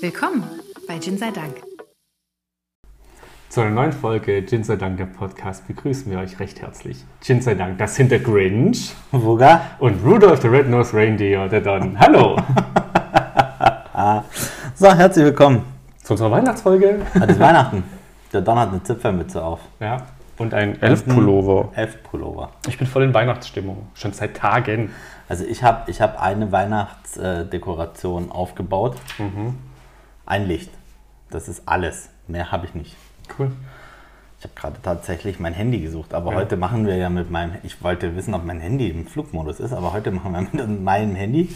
Willkommen 0.00 0.44
bei 0.86 0.98
Gin 1.00 1.18
sei 1.18 1.32
Dank. 1.32 1.56
Zu 3.48 3.62
einer 3.62 3.70
neuen 3.70 3.92
Folge 3.92 4.46
Gin 4.46 4.62
sei 4.62 4.76
Dank, 4.76 4.96
der 4.96 5.06
Podcast, 5.06 5.66
begrüßen 5.66 6.12
wir 6.12 6.20
euch 6.20 6.38
recht 6.38 6.60
herzlich. 6.62 7.04
Gin 7.20 7.40
sei 7.40 7.54
Dank, 7.56 7.78
das 7.78 7.96
sind 7.96 8.12
der 8.12 8.20
Grinch 8.20 8.94
Woga? 9.10 9.72
und 9.80 10.04
Rudolph 10.04 10.40
the 10.42 10.46
Red-Nosed 10.48 10.94
Reindeer, 10.94 11.48
der 11.48 11.60
Don. 11.62 11.98
Hallo! 11.98 12.36
So, 14.76 14.94
herzlich 14.94 15.24
willkommen. 15.24 15.64
Zu 16.04 16.12
unserer 16.12 16.30
Weihnachtsfolge. 16.30 17.04
Heute 17.14 17.32
ist 17.32 17.40
Weihnachten. 17.40 17.82
Der 18.32 18.42
Don 18.42 18.56
hat 18.56 18.68
eine 18.68 18.80
Zipfelmütze 18.84 19.42
auf. 19.42 19.58
Ja, 19.80 20.06
und 20.38 20.54
ein 20.54 20.80
Elfpullover. 20.80 21.70
Elfpullover. 21.74 22.50
Ich 22.68 22.78
bin 22.78 22.86
voll 22.86 23.02
in 23.02 23.12
Weihnachtsstimmung, 23.12 23.88
schon 23.94 24.12
seit 24.12 24.36
Tagen. 24.36 24.92
Also 25.28 25.44
ich 25.44 25.64
habe 25.64 25.90
ich 25.90 26.00
hab 26.00 26.22
eine 26.22 26.52
Weihnachtsdekoration 26.52 28.30
aufgebaut. 28.30 28.96
Ein 30.28 30.46
Licht. 30.46 30.70
Das 31.30 31.48
ist 31.48 31.62
alles. 31.64 32.10
Mehr 32.26 32.52
habe 32.52 32.66
ich 32.66 32.74
nicht. 32.74 32.94
Cool. 33.38 33.50
Ich 34.38 34.44
habe 34.44 34.52
gerade 34.54 34.76
tatsächlich 34.82 35.40
mein 35.40 35.54
Handy 35.54 35.80
gesucht, 35.80 36.12
aber 36.12 36.32
Ja. 36.32 36.36
heute 36.36 36.58
machen 36.58 36.86
wir 36.86 36.96
ja 36.96 37.08
mit 37.08 37.30
meinem, 37.30 37.54
ich 37.62 37.82
wollte 37.82 38.14
wissen, 38.14 38.34
ob 38.34 38.44
mein 38.44 38.60
Handy 38.60 38.90
im 38.90 39.06
Flugmodus 39.06 39.58
ist, 39.58 39.72
aber 39.72 39.94
heute 39.94 40.10
machen 40.10 40.32
wir 40.32 40.42
mit 40.66 40.82
meinem 40.82 41.14
Handy 41.16 41.48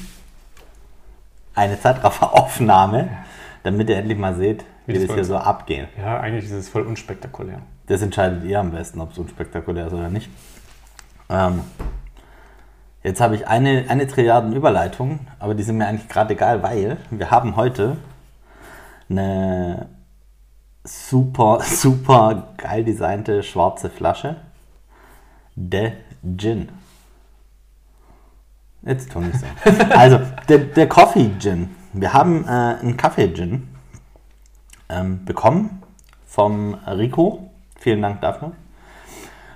eine 1.54 1.78
Zeitrafferaufnahme, 1.78 3.10
damit 3.62 3.90
ihr 3.90 3.98
endlich 3.98 4.16
mal 4.16 4.34
seht, 4.34 4.64
Wie 4.86 4.94
wie, 4.94 4.98
das 5.00 5.08
das 5.08 5.14
hier 5.16 5.24
so 5.26 5.36
abgeht. 5.36 5.88
Ja, 5.98 6.18
eigentlich 6.20 6.46
ist 6.46 6.52
es 6.52 6.70
voll 6.70 6.82
unspektakulär. 6.82 7.60
Das 7.88 8.00
entscheidet 8.00 8.42
ihr 8.44 8.58
am 8.58 8.70
besten, 8.70 9.02
ob 9.02 9.12
es 9.12 9.18
unspektakulär 9.18 9.88
ist 9.88 9.92
oder 9.92 10.08
nicht. 10.08 10.30
Ähm, 11.28 11.60
jetzt 13.02 13.20
habe 13.20 13.34
ich 13.34 13.46
eine, 13.46 13.84
eine 13.88 14.06
Trilliarden 14.06 14.54
Überleitungen, 14.54 15.28
aber 15.38 15.54
die 15.54 15.62
sind 15.62 15.76
mir 15.76 15.86
eigentlich 15.86 16.08
gerade 16.08 16.32
egal, 16.32 16.62
weil 16.62 16.96
wir 17.10 17.30
haben 17.30 17.56
heute 17.56 17.98
eine 19.08 19.88
super, 20.84 21.60
super 21.62 22.54
geil 22.56 22.84
designte 22.84 23.42
schwarze 23.42 23.90
Flasche. 23.90 24.36
De 25.54 25.92
Gin. 26.36 26.68
Jetzt 28.82 29.12
tun 29.12 29.30
ich 29.32 29.38
so. 29.38 29.46
Also, 29.90 30.20
der, 30.48 30.58
der 30.58 30.88
Coffee 30.88 31.30
Gin. 31.38 31.70
Wir 31.92 32.12
haben 32.12 32.44
äh, 32.44 32.48
einen 32.48 32.96
Kaffee 32.96 33.32
Gin 33.32 33.68
ähm, 34.88 35.24
bekommen 35.24 35.82
vom 36.26 36.74
Rico. 36.86 37.50
Vielen 37.78 38.02
Dank 38.02 38.20
dafür. 38.20 38.52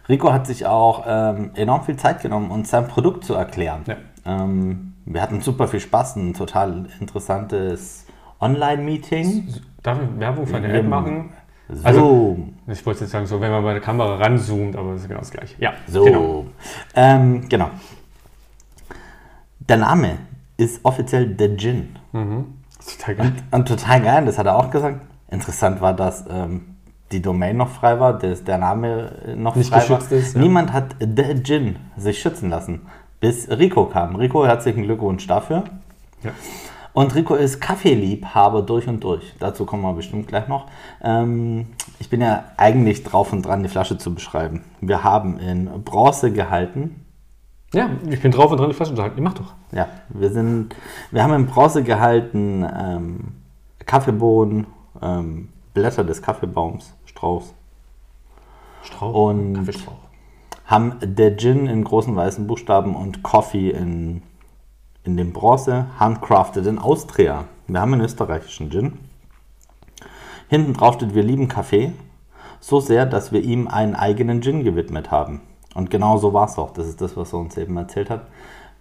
Rico 0.08 0.32
hat 0.32 0.46
sich 0.46 0.66
auch 0.66 1.04
ähm, 1.06 1.50
enorm 1.54 1.82
viel 1.84 1.96
Zeit 1.96 2.22
genommen, 2.22 2.50
uns 2.50 2.70
sein 2.70 2.86
Produkt 2.86 3.24
zu 3.24 3.34
erklären. 3.34 3.84
Ja. 3.86 3.96
Ähm, 4.24 4.94
wir 5.04 5.22
hatten 5.22 5.40
super 5.40 5.68
viel 5.68 5.80
Spaß, 5.80 6.16
ein 6.16 6.34
total 6.34 6.86
interessantes 7.00 8.05
Online-Meeting. 8.40 9.48
Darf 9.82 9.98
ich 10.02 10.20
Werbung 10.20 10.52
eine 10.54 10.68
Wir- 10.68 10.74
App 10.80 10.88
machen? 10.88 11.30
So, 11.68 11.84
Also- 11.84 12.38
Ich 12.68 12.84
wollte 12.86 13.00
jetzt 13.00 13.10
sagen, 13.10 13.26
so 13.26 13.40
wenn 13.40 13.50
man 13.50 13.62
bei 13.62 13.72
der 13.72 13.82
Kamera 13.82 14.16
ranzoomt, 14.16 14.76
aber 14.76 14.92
das 14.92 15.02
ist 15.02 15.08
genau 15.08 15.20
das 15.20 15.30
gleiche. 15.30 15.54
Ja, 15.58 15.72
so. 15.86 16.04
genau. 16.04 16.46
Ähm, 16.94 17.48
genau. 17.48 17.70
Der 19.60 19.76
Name 19.76 20.18
ist 20.56 20.84
offiziell 20.84 21.34
The 21.38 21.56
Gin. 21.56 21.96
Ist 22.78 23.00
total 23.00 23.14
geil. 23.16 23.32
Und 23.50 23.68
total 23.68 24.00
geil, 24.00 24.24
das 24.26 24.38
hat 24.38 24.46
er 24.46 24.56
auch 24.56 24.70
gesagt. 24.70 25.00
Interessant 25.30 25.80
war, 25.80 25.92
dass 25.94 26.24
ähm, 26.30 26.76
die 27.12 27.20
Domain 27.20 27.56
noch 27.56 27.68
frei 27.68 27.98
war, 27.98 28.16
dass 28.18 28.44
der 28.44 28.58
Name 28.58 29.12
äh, 29.26 29.34
noch 29.36 29.56
Nicht 29.56 29.70
frei 29.70 29.80
geschützt 29.80 30.10
war. 30.10 30.18
ist, 30.18 30.34
ja. 30.34 30.40
Niemand 30.40 30.72
hat 30.72 30.94
The 31.00 31.42
Gin 31.42 31.76
sich 31.96 32.20
schützen 32.20 32.48
lassen, 32.50 32.82
bis 33.20 33.48
Rico 33.50 33.86
kam. 33.86 34.14
Rico, 34.16 34.46
herzlichen 34.46 34.82
Glückwunsch 34.84 35.26
dafür. 35.26 35.64
Ja. 36.22 36.30
Und 36.96 37.14
Rico 37.14 37.34
ist 37.34 37.60
Kaffeeliebhaber 37.60 38.62
durch 38.62 38.88
und 38.88 39.04
durch. 39.04 39.34
Dazu 39.38 39.66
kommen 39.66 39.82
wir 39.82 39.92
bestimmt 39.92 40.28
gleich 40.28 40.48
noch. 40.48 40.64
Ähm, 41.02 41.66
ich 41.98 42.08
bin 42.08 42.22
ja 42.22 42.44
eigentlich 42.56 43.04
drauf 43.04 43.34
und 43.34 43.42
dran, 43.44 43.62
die 43.62 43.68
Flasche 43.68 43.98
zu 43.98 44.14
beschreiben. 44.14 44.64
Wir 44.80 45.04
haben 45.04 45.38
in 45.38 45.66
Bronze 45.84 46.32
gehalten. 46.32 47.04
ja, 47.74 47.90
ich 48.08 48.22
bin 48.22 48.30
drauf 48.32 48.50
und 48.50 48.56
dran, 48.56 48.70
die 48.70 48.74
Flasche 48.74 48.94
zu 48.94 49.02
halten. 49.02 49.22
Mach 49.22 49.34
doch. 49.34 49.52
Ja, 49.72 49.88
wir 50.08 50.30
sind, 50.30 50.74
wir 51.10 51.22
haben 51.22 51.34
in 51.34 51.44
Bronze 51.44 51.82
gehalten 51.82 52.64
ähm, 52.74 53.20
Kaffeebohnen, 53.84 54.66
ähm, 55.02 55.50
Blätter 55.74 56.02
des 56.02 56.22
Kaffeebaums, 56.22 56.94
Strauß. 57.04 57.52
Strauch. 58.84 59.28
Und- 59.28 59.52
Kaffeestrauch. 59.52 59.98
Haben 60.64 60.94
der 61.02 61.36
Gin 61.36 61.66
in 61.66 61.84
großen 61.84 62.16
weißen 62.16 62.46
Buchstaben 62.46 62.96
und 62.96 63.22
Coffee 63.22 63.68
in, 63.68 64.22
in 65.06 65.16
dem 65.16 65.32
Bronze, 65.32 65.86
handcrafted 65.98 66.66
in 66.66 66.78
Austria. 66.78 67.44
Wir 67.68 67.80
haben 67.80 67.92
einen 67.94 68.02
österreichischen 68.02 68.70
Gin. 68.70 68.98
Hinten 70.48 70.74
drauf 70.74 70.96
steht, 70.96 71.14
wir 71.14 71.22
lieben 71.22 71.48
Kaffee. 71.48 71.92
So 72.60 72.80
sehr, 72.80 73.06
dass 73.06 73.32
wir 73.32 73.42
ihm 73.42 73.68
einen 73.68 73.94
eigenen 73.94 74.42
Gin 74.42 74.64
gewidmet 74.64 75.10
haben. 75.10 75.40
Und 75.74 75.90
genau 75.90 76.16
so 76.18 76.32
war 76.32 76.46
es 76.46 76.58
auch. 76.58 76.72
Das 76.72 76.86
ist 76.88 77.00
das, 77.00 77.16
was 77.16 77.32
er 77.32 77.38
uns 77.38 77.56
eben 77.56 77.76
erzählt 77.76 78.10
hat. 78.10 78.26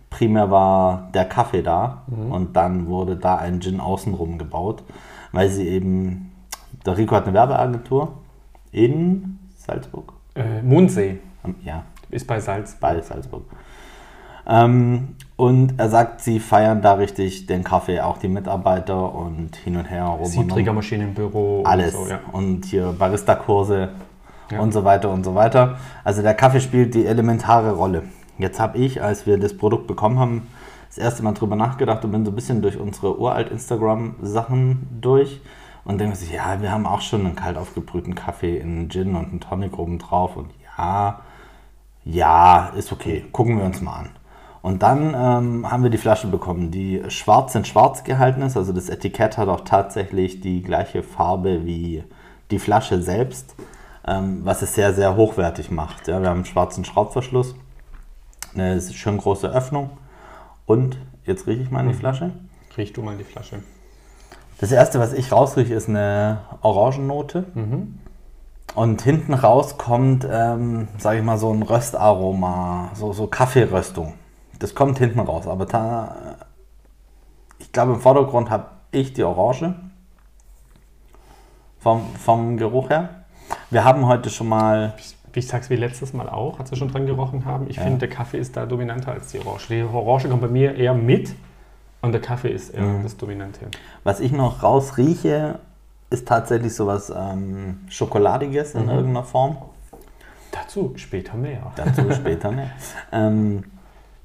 Primär 0.09 0.49
war 0.49 1.09
der 1.13 1.25
Kaffee 1.25 1.61
da 1.61 2.03
und 2.07 2.55
dann 2.55 2.87
wurde 2.87 3.17
da 3.17 3.35
ein 3.35 3.59
Gin 3.59 3.79
außenrum 3.81 4.37
gebaut, 4.37 4.83
weil 5.33 5.49
sie 5.49 5.67
eben, 5.67 6.31
der 6.85 6.97
Rico 6.97 7.15
hat 7.15 7.25
eine 7.25 7.33
Werbeagentur 7.33 8.13
in 8.71 9.39
Salzburg. 9.57 10.13
Äh, 10.35 10.61
Mondsee 10.61 11.19
Ähm, 11.43 11.55
Ja, 11.63 11.83
ist 12.11 12.25
bei 12.27 12.39
Salz. 12.39 12.77
bei 12.79 13.01
Salzburg. 13.01 13.43
Ähm, 14.47 15.15
und 15.37 15.73
er 15.79 15.89
sagt, 15.89 16.21
sie 16.21 16.39
feiern 16.39 16.81
da 16.81 16.93
richtig 16.93 17.45
den 17.45 17.63
Kaffee, 17.63 17.99
auch 17.99 18.17
die 18.17 18.27
Mitarbeiter 18.29 19.13
und 19.13 19.55
hin 19.57 19.75
und 19.75 19.85
her. 19.85 20.05
rum 20.05 20.21
um. 20.21 20.25
Siebträgermaschine 20.25 21.03
im 21.05 21.13
Büro. 21.13 21.63
Alles. 21.63 21.93
Und 21.95 22.05
so, 22.05 22.09
ja. 22.09 22.19
Und 22.31 22.65
hier 22.65 22.93
Barista-Kurse 22.97 23.89
Ja. 24.51 24.59
und 24.59 24.71
so 24.71 24.83
weiter 24.85 25.09
und 25.11 25.23
so 25.25 25.35
weiter. 25.35 25.77
Also 26.03 26.21
der 26.21 26.35
Kaffee 26.35 26.61
spielt 26.61 26.93
die 26.93 27.05
elementare 27.05 27.71
Rolle. 27.73 28.03
Jetzt 28.37 28.59
habe 28.59 28.77
ich, 28.77 29.01
als 29.01 29.25
wir 29.25 29.37
das 29.37 29.57
Produkt 29.57 29.87
bekommen 29.87 30.19
haben, 30.19 30.47
das 30.87 30.97
erste 30.97 31.23
Mal 31.23 31.33
drüber 31.33 31.55
nachgedacht 31.55 32.05
und 32.05 32.11
bin 32.11 32.23
so 32.25 32.31
ein 32.31 32.35
bisschen 32.35 32.61
durch 32.61 32.77
unsere 32.79 33.19
uralt 33.19 33.49
Instagram-Sachen 33.49 34.87
durch 35.01 35.41
und 35.83 35.99
denke 35.99 36.15
sich, 36.15 36.31
ja, 36.31 36.61
wir 36.61 36.71
haben 36.71 36.85
auch 36.85 37.01
schon 37.01 37.25
einen 37.25 37.35
kalt 37.35 37.57
aufgebrühten 37.57 38.15
Kaffee 38.15 38.57
in 38.57 38.77
einen 38.77 38.89
Gin 38.89 39.15
und 39.15 39.29
einen 39.29 39.39
Tonic 39.39 39.77
oben 39.77 39.99
drauf 39.99 40.37
und 40.37 40.49
ja, 40.77 41.19
ja, 42.05 42.67
ist 42.77 42.91
okay, 42.91 43.25
gucken 43.31 43.57
wir 43.57 43.65
uns 43.65 43.81
mal 43.81 43.99
an. 43.99 44.09
Und 44.65 44.81
dann 44.81 45.13
ähm, 45.13 45.69
haben 45.69 45.83
wir 45.83 45.91
die 45.91 45.99
Flasche 45.99 46.25
bekommen, 46.25 46.71
die 46.71 47.03
schwarz 47.09 47.53
in 47.53 47.65
schwarz 47.65 48.03
gehalten 48.03 48.41
ist. 48.41 48.57
Also 48.57 48.73
das 48.73 48.89
Etikett 48.89 49.37
hat 49.37 49.47
auch 49.47 49.61
tatsächlich 49.61 50.41
die 50.41 50.63
gleiche 50.63 51.03
Farbe 51.03 51.67
wie 51.67 52.03
die 52.49 52.57
Flasche 52.57 52.99
selbst, 52.99 53.53
ähm, 54.07 54.39
was 54.43 54.63
es 54.63 54.73
sehr, 54.73 54.95
sehr 54.95 55.15
hochwertig 55.15 55.69
macht. 55.69 56.07
Ja, 56.07 56.19
wir 56.19 56.29
haben 56.29 56.37
einen 56.37 56.45
schwarzen 56.45 56.83
Schraubverschluss, 56.83 57.53
eine 58.55 58.81
schön 58.81 59.19
große 59.19 59.47
Öffnung 59.47 59.91
und 60.65 60.97
jetzt 61.25 61.45
rieche 61.45 61.61
ich 61.61 61.69
mal 61.69 61.81
in 61.81 61.89
die 61.89 61.93
Flasche. 61.93 62.31
Riech 62.75 62.91
du 62.91 63.03
mal 63.03 63.11
in 63.11 63.19
die 63.19 63.23
Flasche. 63.23 63.61
Das 64.57 64.71
erste, 64.71 64.99
was 64.99 65.13
ich 65.13 65.31
rausrieche, 65.31 65.75
ist 65.75 65.89
eine 65.89 66.39
Orangennote. 66.61 67.45
Und 68.73 69.03
hinten 69.03 69.35
raus 69.35 69.77
kommt, 69.77 70.27
ähm, 70.27 70.87
sage 70.97 71.19
ich 71.19 71.23
mal, 71.23 71.37
so 71.37 71.53
ein 71.53 71.61
Röstaroma, 71.61 72.89
so, 72.95 73.13
so 73.13 73.27
Kaffeeröstung. 73.27 74.15
Das 74.59 74.73
kommt 74.75 74.97
hinten 74.99 75.19
raus. 75.19 75.47
Aber 75.47 75.65
da, 75.65 76.37
ich 77.59 77.71
glaube, 77.71 77.93
im 77.93 77.99
Vordergrund 77.99 78.49
habe 78.49 78.67
ich 78.91 79.13
die 79.13 79.23
Orange. 79.23 79.73
Vom, 81.79 82.01
vom 82.15 82.57
Geruch 82.57 82.89
her. 82.89 83.09
Wir 83.69 83.83
haben 83.83 84.07
heute 84.07 84.29
schon 84.31 84.47
mal, 84.49 84.93
Wie 85.33 85.39
ich 85.39 85.47
sag's 85.47 85.69
wie 85.69 85.75
letztes 85.75 86.13
Mal 86.13 86.29
auch, 86.29 86.59
als 86.59 86.71
wir 86.71 86.77
schon 86.77 86.87
dran 86.87 87.05
gerochen 87.05 87.45
haben. 87.45 87.69
Ich 87.69 87.79
finde, 87.79 87.99
der 87.99 88.09
Kaffee 88.09 88.39
ist 88.39 88.57
da 88.57 88.65
dominanter 88.65 89.11
als 89.11 89.27
die 89.31 89.39
Orange. 89.39 89.67
Die 89.69 89.83
Orange 89.83 90.27
kommt 90.29 90.41
bei 90.41 90.47
mir 90.47 90.75
eher 90.75 90.95
mit 90.95 91.35
und 92.01 92.11
der 92.11 92.21
Kaffee 92.21 92.49
ist 92.49 92.69
eher 92.71 92.81
Mhm. 92.81 93.03
das 93.03 93.17
Dominante. 93.17 93.67
was 94.03 94.19
ich 94.19 94.31
noch 94.31 94.63
rausrieche, 94.63 95.59
ist 96.09 96.27
tatsächlich 96.27 96.73
sowas 96.73 97.11
ähm, 97.15 97.79
Schokoladiges 97.89 98.73
in 98.75 98.87
irgendeiner 98.89 99.23
Form. 99.23 99.57
Dazu 100.51 100.93
später 100.95 101.35
mehr. 101.35 101.71
Dazu 101.75 102.11
später 102.13 102.51
mehr. 102.51 102.71
Ähm, 103.11 103.63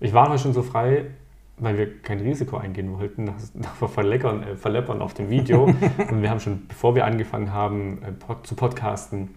Ich 0.00 0.14
war 0.14 0.30
heute 0.30 0.42
schon 0.42 0.54
so 0.54 0.62
frei, 0.62 1.10
weil 1.58 1.76
wir 1.76 2.02
kein 2.02 2.20
Risiko 2.20 2.56
eingehen 2.56 2.98
wollten, 2.98 3.24
nach, 3.24 3.36
nach 3.54 3.74
Verleckern, 3.88 4.42
äh, 4.42 4.56
Verleppern 4.56 5.02
auf 5.02 5.12
dem 5.12 5.28
Video. 5.28 5.64
und 6.10 6.22
wir 6.22 6.30
haben 6.30 6.40
schon, 6.40 6.66
bevor 6.66 6.94
wir 6.94 7.04
angefangen 7.04 7.52
haben 7.52 8.02
äh, 8.02 8.12
pod, 8.12 8.46
zu 8.46 8.56
podcasten, 8.56 9.34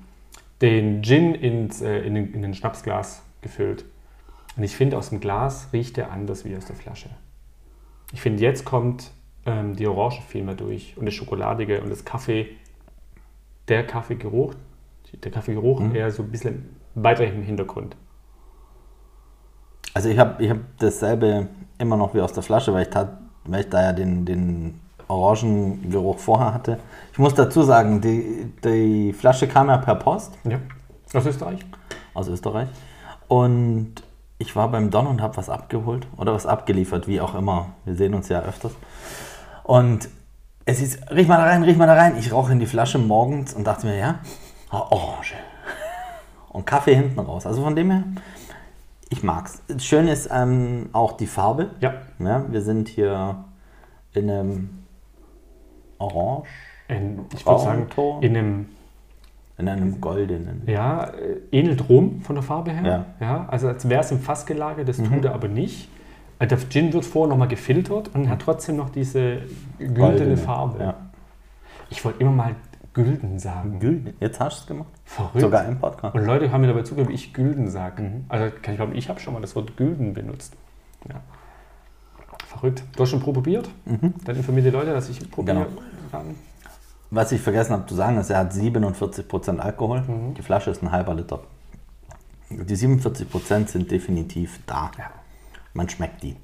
den 0.62 1.04
Gin 1.04 1.36
ins, 1.36 1.82
äh, 1.82 2.00
in, 2.00 2.16
den, 2.16 2.34
in 2.34 2.42
den 2.42 2.54
Schnapsglas 2.54 3.24
gefüllt. 3.42 3.84
Und 4.56 4.64
ich 4.64 4.76
finde, 4.76 4.98
aus 4.98 5.10
dem 5.10 5.20
Glas 5.20 5.70
riecht 5.74 5.98
der 5.98 6.12
anders 6.12 6.46
wie 6.46 6.56
aus 6.56 6.66
der 6.66 6.78
Flasche. 6.78 7.10
Ich 8.14 8.22
finde, 8.22 8.42
jetzt 8.42 8.64
kommt 8.64 9.12
ähm, 9.46 9.76
die 9.76 9.88
Orange 9.88 10.22
viel 10.22 10.44
mehr 10.44 10.56
durch 10.56 10.96
und 10.96 11.06
das 11.06 11.14
Schokoladige 11.14 11.82
und 11.82 11.90
das 11.90 12.06
Kaffee, 12.06 12.48
der 13.68 13.86
Kaffeegeruch, 13.86 14.54
der 15.24 15.32
Kaffeegeruch 15.32 15.94
eher 15.94 16.10
so 16.12 16.24
ein 16.24 16.32
bisschen 16.32 16.78
weiter 16.96 17.26
im 17.26 17.42
Hintergrund. 17.42 17.98
Also 19.94 20.10
ich 20.10 20.18
habe 20.18 20.44
ich 20.44 20.50
hab 20.50 20.58
dasselbe 20.80 21.48
immer 21.78 21.98
noch 21.98 22.14
wie 22.14 22.22
aus 22.22 22.34
der 22.34 22.44
Flasche, 22.44 22.74
weil 22.74 22.84
ich, 22.84 22.90
tat, 22.90 23.10
weil 23.46 23.62
ich 23.62 23.70
da 23.70 23.82
ja 23.84 23.94
den, 23.94 24.26
den 24.26 24.80
Orangengeruch 25.08 26.18
vorher 26.18 26.54
hatte. 26.54 26.80
Ich 27.12 27.20
muss 27.20 27.34
dazu 27.34 27.64
sagen, 27.64 28.02
die, 28.02 28.52
die 28.64 29.14
Flasche 29.14 29.48
kam 29.48 29.68
ja 29.68 29.78
per 29.78 29.96
Post 29.96 30.34
Ja. 30.44 30.60
Aus 31.14 31.26
Österreich? 31.26 31.60
aus 32.16 32.28
Österreich. 32.28 32.68
Und 33.28 33.96
ich 34.38 34.56
war 34.56 34.70
beim 34.70 34.90
Don 34.90 35.08
und 35.08 35.22
habe 35.22 35.38
was 35.38 35.50
abgeholt 35.50 36.08
oder 36.18 36.34
was 36.34 36.46
abgeliefert, 36.46 37.08
wie 37.08 37.22
auch 37.22 37.36
immer. 37.36 37.70
Wir 37.86 37.96
sehen 37.96 38.14
uns 38.14 38.30
ja 38.30 38.42
öfters. 38.42 38.74
Und 39.64 40.10
es 40.66 40.82
ist, 40.82 41.12
riech 41.12 41.28
mal 41.28 41.38
da 41.38 41.46
rein, 41.46 41.64
riech 41.64 41.78
mal 41.78 41.88
da 41.88 41.94
rein. 41.94 42.18
Ich 42.18 42.32
rauche 42.32 42.52
in 42.52 42.60
die 42.60 42.66
Flasche 42.66 42.98
morgens 42.98 43.54
und 43.54 43.66
dachte 43.66 43.86
mir, 43.86 43.98
ja, 43.98 44.20
Orange. 44.70 45.36
Und 46.50 46.66
Kaffee 46.66 46.96
hinten 46.96 47.20
raus. 47.20 47.46
Also 47.46 47.64
von 47.64 47.76
dem 47.76 47.92
her, 47.92 48.04
ich 49.14 49.24
mag's. 49.24 49.62
Schön 49.78 50.08
ist 50.08 50.30
ähm, 50.32 50.90
auch 50.94 51.14
die 51.14 51.28
Farbe. 51.28 51.72
Ja. 51.80 51.94
Ja, 52.20 52.46
wir 52.52 52.62
sind 52.62 52.88
hier 52.90 53.44
in 54.14 54.30
einem 54.30 54.70
Orange, 56.00 56.48
In, 56.88 57.22
ich 57.34 57.46
würde 57.46 57.60
sagen, 57.62 57.88
in 58.22 58.36
einem, 58.38 58.66
in 59.58 59.70
einem 59.70 60.02
goldenen. 60.02 60.64
ja, 60.68 61.06
äh, 61.06 61.38
ähnelt 61.52 61.88
Rom 61.90 62.22
von 62.22 62.36
der 62.36 62.44
Farbe 62.44 62.72
her. 62.72 62.84
Ja. 63.20 63.26
ja 63.26 63.46
also 63.50 63.68
als 63.70 63.88
wäre 63.88 64.02
es 64.02 64.12
im 64.12 64.20
Fass 64.20 64.46
gelagert, 64.46 64.88
das 64.90 64.98
Mhm. 64.98 65.06
tut 65.14 65.26
er 65.26 65.34
aber 65.34 65.48
nicht. 65.48 65.90
Äh, 66.40 66.48
Der 66.48 66.58
Gin 66.70 66.92
wird 66.94 67.06
vorher 67.06 67.30
nochmal 67.30 67.48
gefiltert 67.48 68.10
und 68.14 68.30
hat 68.30 68.42
trotzdem 68.42 68.76
noch 68.76 68.90
diese 68.90 69.42
güldene 69.78 70.00
Goldene, 70.00 70.38
Farbe. 70.38 70.80
Ja. 70.84 70.96
Ich 71.90 72.04
wollte 72.04 72.20
immer 72.20 72.32
mal 72.32 72.56
Gülden 72.94 73.40
sagen. 73.40 73.80
Gülden. 73.80 74.14
Jetzt 74.20 74.40
hast 74.40 74.58
du 74.58 74.62
es 74.62 74.68
gemacht. 74.68 74.90
Verrückt. 75.06 75.42
Sogar 75.42 75.66
im 75.66 75.80
Podcast. 75.80 76.16
Und 76.16 76.26
Leute 76.26 76.52
haben 76.52 76.62
mir 76.62 76.68
dabei 76.68 76.84
zugehört, 76.84 77.10
wie 77.10 77.16
ich 77.16 77.34
Gülden 77.34 77.70
sage. 77.70 78.04
Mhm. 78.04 78.26
Also 78.30 78.56
ich 78.56 78.62
glaube, 78.62 78.94
ich 78.94 79.10
habe 79.10 79.20
schon 79.20 79.34
mal 79.34 79.42
das 79.42 79.56
Wort 79.56 79.76
Gülden 79.78 80.14
benutzt. 80.14 80.56
Ja. 81.10 81.22
Verrückt. 82.48 82.84
Du 82.96 83.02
hast 83.02 83.10
schon 83.10 83.20
probiert? 83.20 83.68
Dann 83.86 84.36
informiere 84.36 84.66
die 84.66 84.76
Leute, 84.76 84.94
dass 84.94 85.10
ich 85.10 85.30
probiere. 85.32 85.60
Mhm. 85.60 85.78
Genau. 86.12 86.24
Was 87.10 87.32
ich 87.32 87.42
vergessen 87.42 87.74
habe 87.74 87.86
zu 87.86 87.96
sagen, 87.96 88.18
ist, 88.18 88.30
er 88.30 88.40
hat 88.40 88.54
47% 88.54 89.58
Alkohol. 89.58 90.02
Mhm. 90.02 90.34
Die 90.36 90.42
Flasche 90.42 90.70
ist 90.70 90.84
ein 90.84 90.92
halber 90.92 91.16
Liter. 91.16 91.40
Die 92.50 92.76
47% 92.76 93.68
sind 93.68 93.90
definitiv 93.90 94.60
da. 94.68 94.92
Ja. 94.98 95.10
Man 95.74 95.90
schmeckt 95.90 96.22
die. 96.22 96.36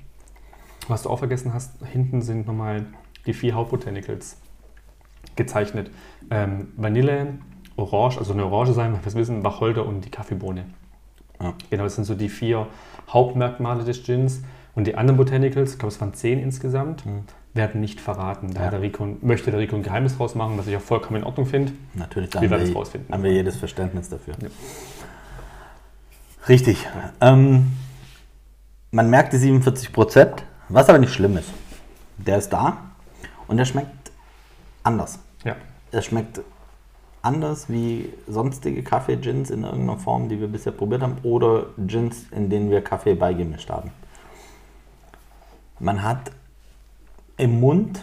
Was 0.88 1.04
du 1.04 1.10
auch 1.10 1.19
vergessen 1.19 1.54
hast, 1.54 1.74
hinten 1.86 2.24
sind 2.24 2.48
nochmal 2.48 2.88
die 3.28 3.34
vier 3.34 3.54
Hauptbotanicals 3.54 4.38
gezeichnet. 5.36 5.89
Ähm, 6.31 6.69
Vanille, 6.77 7.36
Orange, 7.75 8.18
also 8.19 8.33
eine 8.33 8.45
Orange 8.45 8.74
sein, 8.74 8.94
wir 9.04 9.13
wissen, 9.13 9.44
Wacholder 9.44 9.86
und 9.86 10.06
die 10.06 10.10
Kaffeebohne. 10.12 10.66
Ja. 11.42 11.54
Genau, 11.69 11.83
das 11.83 11.95
sind 11.95 12.04
so 12.06 12.16
die 12.16 12.30
vier 12.30 12.68
Hauptmerkmale 13.10 13.83
des 13.83 14.04
Gins. 14.04 14.42
Und 14.75 14.86
die 14.86 14.95
anderen 14.95 15.18
Botanicals, 15.18 15.74
ich 15.74 15.80
glaube, 15.80 15.94
es 15.94 16.00
waren 16.00 16.13
zehn 16.13 16.39
insgesamt, 16.39 17.04
werden 17.54 17.81
nicht 17.81 18.00
verraten. 18.00 18.54
Da 18.54 18.60
Mhm. 18.60 18.66
Ja. 18.66 18.71
der 18.71 18.81
Rico, 18.81 19.07
möchte 19.21 19.50
der 19.51 19.60
Rico 19.60 19.75
ein 19.75 19.83
Geheimnis 19.83 20.18
draus 20.18 20.36
machen, 20.36 20.57
was 20.57 20.68
ich 20.68 20.75
auch 20.77 20.81
vollkommen 20.81 21.18
in 21.22 21.24
Ordnung 21.25 21.45
finde. 21.48 21.72
Natürlich, 21.95 22.30
da 22.30 22.42
Wir 22.42 22.48
haben 22.48 22.51
werden 22.51 22.63
wir, 22.63 22.69
es 22.69 22.75
rausfinden. 22.75 23.13
haben 23.13 23.24
wir 23.24 23.31
jedes 23.33 23.56
Verständnis 23.57 24.10
dafür. 24.10 24.36
Ja. 24.42 24.48
Richtig. 26.48 26.88
Ähm, 27.22 27.72
man 28.92 29.10
merkt 29.10 29.33
die 29.33 29.38
47%, 29.38 30.44
was 30.69 30.89
aber 30.89 30.98
nicht 31.00 31.13
schlimm 31.13 31.38
ist. 31.38 31.50
Der 32.18 32.38
ist 32.38 32.50
da 32.50 32.77
und 33.48 33.57
der 33.57 33.65
schmeckt 33.65 33.99
anders. 34.84 35.20
Ja. 35.44 35.56
Er 35.92 36.02
schmeckt 36.02 36.42
anders 37.22 37.70
wie 37.70 38.14
sonstige 38.28 38.84
Kaffee-Gins 38.84 39.50
in 39.50 39.64
irgendeiner 39.64 39.98
Form, 39.98 40.30
die 40.30 40.40
wir 40.40 40.48
bisher 40.48 40.72
probiert 40.72 41.02
haben, 41.02 41.18
oder 41.24 41.68
Gins, 41.78 42.26
in 42.31 42.50
denen 42.50 42.72
wir 42.72 42.81
Kaffee 42.81 43.16
beigemischt 43.16 43.70
haben. 43.70 43.92
Man 45.80 46.04
hat 46.04 46.31
im 47.38 47.60
Mund, 47.60 48.02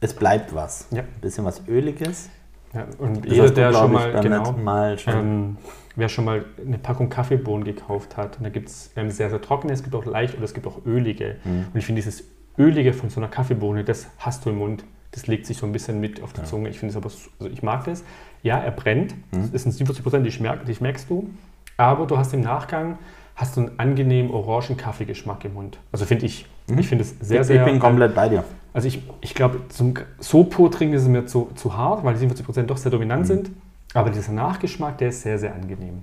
es 0.00 0.14
bleibt 0.14 0.54
was. 0.54 0.88
Ja. 0.90 1.00
Ein 1.02 1.20
bisschen 1.20 1.44
was 1.44 1.62
Öliges. 1.68 2.28
ja. 2.72 2.86
Und 2.98 3.24
Das 3.24 3.32
jeder, 3.32 3.50
der 3.50 3.72
schon 3.72 3.92
mal, 3.92 4.20
genau, 4.20 4.52
Mal 4.52 4.98
schon. 4.98 5.14
ähm, 5.14 5.56
wer 5.94 6.08
schon 6.08 6.24
mal 6.24 6.44
eine 6.64 6.78
Packung 6.78 7.08
Kaffeebohnen 7.08 7.64
gekauft 7.64 8.16
hat, 8.16 8.38
und 8.38 8.44
da 8.44 8.50
gibt 8.50 8.68
es 8.68 8.90
ähm, 8.96 9.10
sehr, 9.10 9.30
sehr 9.30 9.40
trockene, 9.40 9.72
es 9.72 9.82
gibt 9.82 9.94
auch 9.94 10.04
leicht 10.04 10.34
oder 10.34 10.44
es 10.44 10.54
gibt 10.54 10.66
auch 10.66 10.84
ölige. 10.84 11.36
Mhm. 11.44 11.66
Und 11.72 11.78
ich 11.78 11.86
finde 11.86 12.00
dieses 12.02 12.24
Ölige 12.58 12.92
von 12.92 13.10
so 13.10 13.20
einer 13.20 13.28
Kaffeebohne, 13.28 13.84
das 13.84 14.08
hast 14.18 14.44
du 14.44 14.50
im 14.50 14.58
Mund. 14.58 14.84
Das 15.16 15.26
legt 15.26 15.46
sich 15.46 15.56
so 15.56 15.64
ein 15.66 15.72
bisschen 15.72 15.98
mit 15.98 16.22
auf 16.22 16.32
die 16.34 16.42
Zunge. 16.44 16.68
Ich 16.68 16.78
finde 16.78 16.90
es 16.90 16.96
aber, 16.96 17.08
so- 17.08 17.30
also 17.40 17.50
ich 17.50 17.62
mag 17.62 17.84
das. 17.84 18.04
Ja, 18.42 18.58
er 18.58 18.70
brennt. 18.70 19.14
Mhm. 19.32 19.50
Das 19.50 19.62
sind 19.62 19.72
47 19.72 20.02
Prozent, 20.02 20.26
die, 20.26 20.30
schmerk, 20.30 20.66
die 20.66 20.76
merkst 20.78 21.08
du. 21.08 21.30
Aber 21.78 22.06
du 22.06 22.18
hast 22.18 22.34
im 22.34 22.42
Nachgang 22.42 22.98
hast 23.34 23.56
du 23.56 23.62
einen 23.62 23.78
angenehmen 23.78 24.30
orangen 24.30 24.76
Kaffeegeschmack 24.76 25.44
im 25.46 25.54
Mund. 25.54 25.78
Also 25.90 26.04
finde 26.04 26.26
ich. 26.26 26.46
Ich 26.76 26.86
finde 26.88 27.02
es 27.04 27.14
sehr, 27.20 27.38
Mhm. 27.38 27.40
ich, 27.42 27.46
sehr. 27.46 27.66
ich 27.66 27.72
bin 27.72 27.80
komplett 27.80 28.14
bei 28.14 28.28
dir. 28.28 28.44
Also 28.74 28.88
ich, 28.88 29.02
ich 29.22 29.34
glaube, 29.34 29.60
zum 29.70 29.94
so 30.18 30.44
pur 30.44 30.70
trinken 30.70 30.94
ist 30.94 31.02
es 31.02 31.08
mir 31.08 31.24
zu, 31.24 31.50
zu 31.54 31.74
hart, 31.76 32.04
weil 32.04 32.14
die 32.14 32.26
47% 32.26 32.64
doch 32.64 32.76
sehr 32.76 32.92
dominant 32.92 33.22
Mhm. 33.22 33.26
sind. 33.26 33.50
Aber 33.94 34.10
dieser 34.10 34.32
Nachgeschmack, 34.32 34.98
der 34.98 35.08
ist 35.08 35.22
sehr, 35.22 35.38
sehr 35.38 35.54
angenehm. 35.54 36.02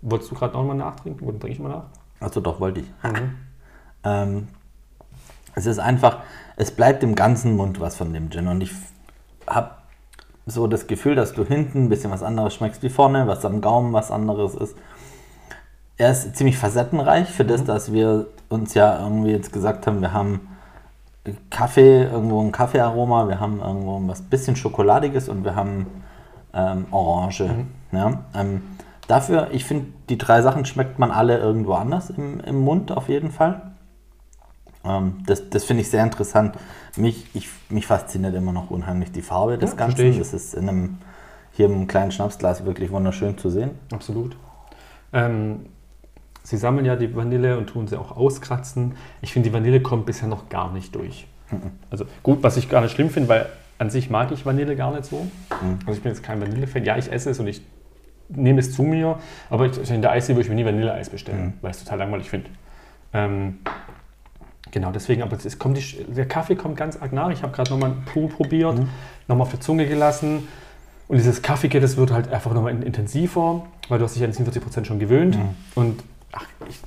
Wolltest 0.00 0.30
du 0.30 0.34
gerade 0.36 0.54
noch 0.54 0.64
mal 0.64 0.72
nachtrinken? 0.74 1.26
Oder 1.28 1.38
trinke 1.38 1.54
ich 1.54 1.60
mal 1.60 1.68
nach? 1.68 1.84
Also 2.20 2.40
doch, 2.40 2.60
wollte 2.60 2.80
ich. 2.80 2.86
Mhm. 3.02 3.34
Ähm, 4.04 4.48
es 5.54 5.66
ist 5.66 5.78
einfach, 5.78 6.18
es 6.56 6.70
bleibt 6.70 7.02
im 7.02 7.14
ganzen 7.14 7.56
Mund 7.56 7.80
was 7.80 7.96
von 7.96 8.12
dem 8.12 8.30
Gin. 8.30 8.48
Und 8.48 8.60
ich 8.60 8.72
habe 9.46 9.70
so 10.46 10.66
das 10.66 10.86
Gefühl, 10.86 11.14
dass 11.14 11.32
du 11.32 11.44
hinten 11.44 11.84
ein 11.84 11.88
bisschen 11.88 12.10
was 12.10 12.22
anderes 12.22 12.54
schmeckst 12.54 12.82
wie 12.82 12.88
vorne, 12.88 13.26
was 13.26 13.44
am 13.44 13.60
Gaumen 13.60 13.92
was 13.92 14.10
anderes 14.10 14.54
ist. 14.54 14.76
Er 15.96 16.10
ist 16.10 16.36
ziemlich 16.36 16.58
facettenreich 16.58 17.28
für 17.30 17.44
das, 17.44 17.64
dass 17.64 17.92
wir 17.92 18.26
uns 18.48 18.74
ja 18.74 19.00
irgendwie 19.00 19.30
jetzt 19.30 19.52
gesagt 19.52 19.86
haben, 19.86 20.00
wir 20.00 20.12
haben 20.12 20.48
Kaffee, 21.50 22.02
irgendwo 22.02 22.42
ein 22.42 22.52
Kaffeearoma, 22.52 23.28
wir 23.28 23.40
haben 23.40 23.60
irgendwo 23.60 24.00
was 24.06 24.20
bisschen 24.20 24.56
Schokoladiges 24.56 25.28
und 25.28 25.44
wir 25.44 25.54
haben 25.54 25.86
ähm, 26.52 26.86
Orange. 26.90 27.48
Ja? 27.92 28.24
Ähm, 28.34 28.62
dafür, 29.08 29.48
ich 29.52 29.64
finde, 29.64 29.86
die 30.10 30.18
drei 30.18 30.42
Sachen 30.42 30.66
schmeckt 30.66 30.98
man 30.98 31.10
alle 31.10 31.38
irgendwo 31.38 31.72
anders 31.74 32.10
im, 32.10 32.40
im 32.40 32.60
Mund 32.60 32.92
auf 32.92 33.08
jeden 33.08 33.30
Fall. 33.30 33.73
Ähm, 34.84 35.22
das 35.26 35.48
das 35.50 35.64
finde 35.64 35.82
ich 35.82 35.90
sehr 35.90 36.02
interessant. 36.02 36.56
Mich, 36.96 37.26
ich, 37.34 37.48
mich 37.68 37.86
fasziniert 37.86 38.34
immer 38.34 38.52
noch 38.52 38.70
unheimlich 38.70 39.12
die 39.12 39.22
Farbe 39.22 39.58
des 39.58 39.70
Ja, 39.70 39.76
Ganzen. 39.76 40.18
Das 40.18 40.32
ist 40.32 40.54
in 40.54 40.68
einem, 40.68 40.98
hier 41.52 41.66
im 41.66 41.86
kleinen 41.86 42.12
Schnapsglas 42.12 42.64
wirklich 42.64 42.90
wunderschön 42.90 43.38
zu 43.38 43.50
sehen. 43.50 43.70
Absolut. 43.92 44.36
Ähm, 45.12 45.66
sie 46.42 46.56
sammeln 46.56 46.86
ja 46.86 46.96
die 46.96 47.14
Vanille 47.14 47.56
und 47.58 47.66
tun 47.66 47.88
sie 47.88 47.98
auch 47.98 48.16
auskratzen. 48.16 48.96
Ich 49.22 49.32
finde, 49.32 49.48
die 49.48 49.54
Vanille 49.54 49.80
kommt 49.80 50.06
bisher 50.06 50.28
noch 50.28 50.48
gar 50.48 50.72
nicht 50.72 50.94
durch. 50.94 51.26
Also 51.90 52.06
gut, 52.22 52.42
was 52.42 52.56
ich 52.56 52.68
gar 52.68 52.80
nicht 52.80 52.92
schlimm 52.92 53.10
finde, 53.10 53.28
weil 53.28 53.46
an 53.78 53.90
sich 53.90 54.10
mag 54.10 54.32
ich 54.32 54.44
Vanille 54.46 54.76
gar 54.76 54.92
nicht 54.92 55.04
so. 55.04 55.26
Also 55.86 55.98
ich 55.98 56.02
bin 56.02 56.12
jetzt 56.12 56.22
kein 56.22 56.40
Vanille-Fan. 56.40 56.84
Ja, 56.84 56.96
ich 56.96 57.12
esse 57.12 57.30
es 57.30 57.38
und 57.38 57.46
ich 57.46 57.62
nehme 58.28 58.60
es 58.60 58.74
zu 58.74 58.82
mir, 58.82 59.18
aber 59.50 59.66
ich, 59.66 59.90
in 59.90 60.02
der 60.02 60.10
Eisdiele 60.10 60.36
würde 60.36 60.44
ich 60.44 60.48
mir 60.48 60.56
nie 60.56 60.64
Vanilleeis 60.64 61.10
bestellen, 61.10 61.54
weil 61.60 61.70
ich 61.70 61.76
es 61.76 61.84
total 61.84 61.98
langweilig 61.98 62.30
finde. 62.30 62.50
Ähm, 63.12 63.58
genau, 64.74 64.90
deswegen, 64.90 65.22
aber 65.22 65.38
es 65.42 65.58
kommt 65.58 65.78
die, 65.78 66.04
der 66.12 66.26
Kaffee 66.28 66.56
kommt 66.56 66.76
ganz 66.76 67.00
arg 67.00 67.12
nach. 67.14 67.30
Ich 67.30 67.42
habe 67.42 67.52
gerade 67.54 67.70
nochmal 67.70 67.92
einen 67.92 68.04
Pool 68.04 68.28
probiert, 68.28 68.78
nochmal 69.28 69.46
auf 69.46 69.50
der 69.50 69.60
Zunge 69.60 69.86
gelassen. 69.86 70.46
Und 71.08 71.16
dieses 71.16 71.40
Kaffeeke, 71.40 71.80
das 71.80 71.96
wird 71.96 72.12
halt 72.12 72.30
einfach 72.32 72.52
nochmal 72.52 72.72
intensiver, 72.82 73.64
weil 73.88 73.98
du 73.98 74.04
hast 74.04 74.16
dich 74.16 74.24
an 74.24 74.32
die 74.32 74.36
47% 74.42 74.84
schon 74.84 74.98
gewöhnt. 74.98 75.38
Und 75.74 76.02
ach, 76.32 76.46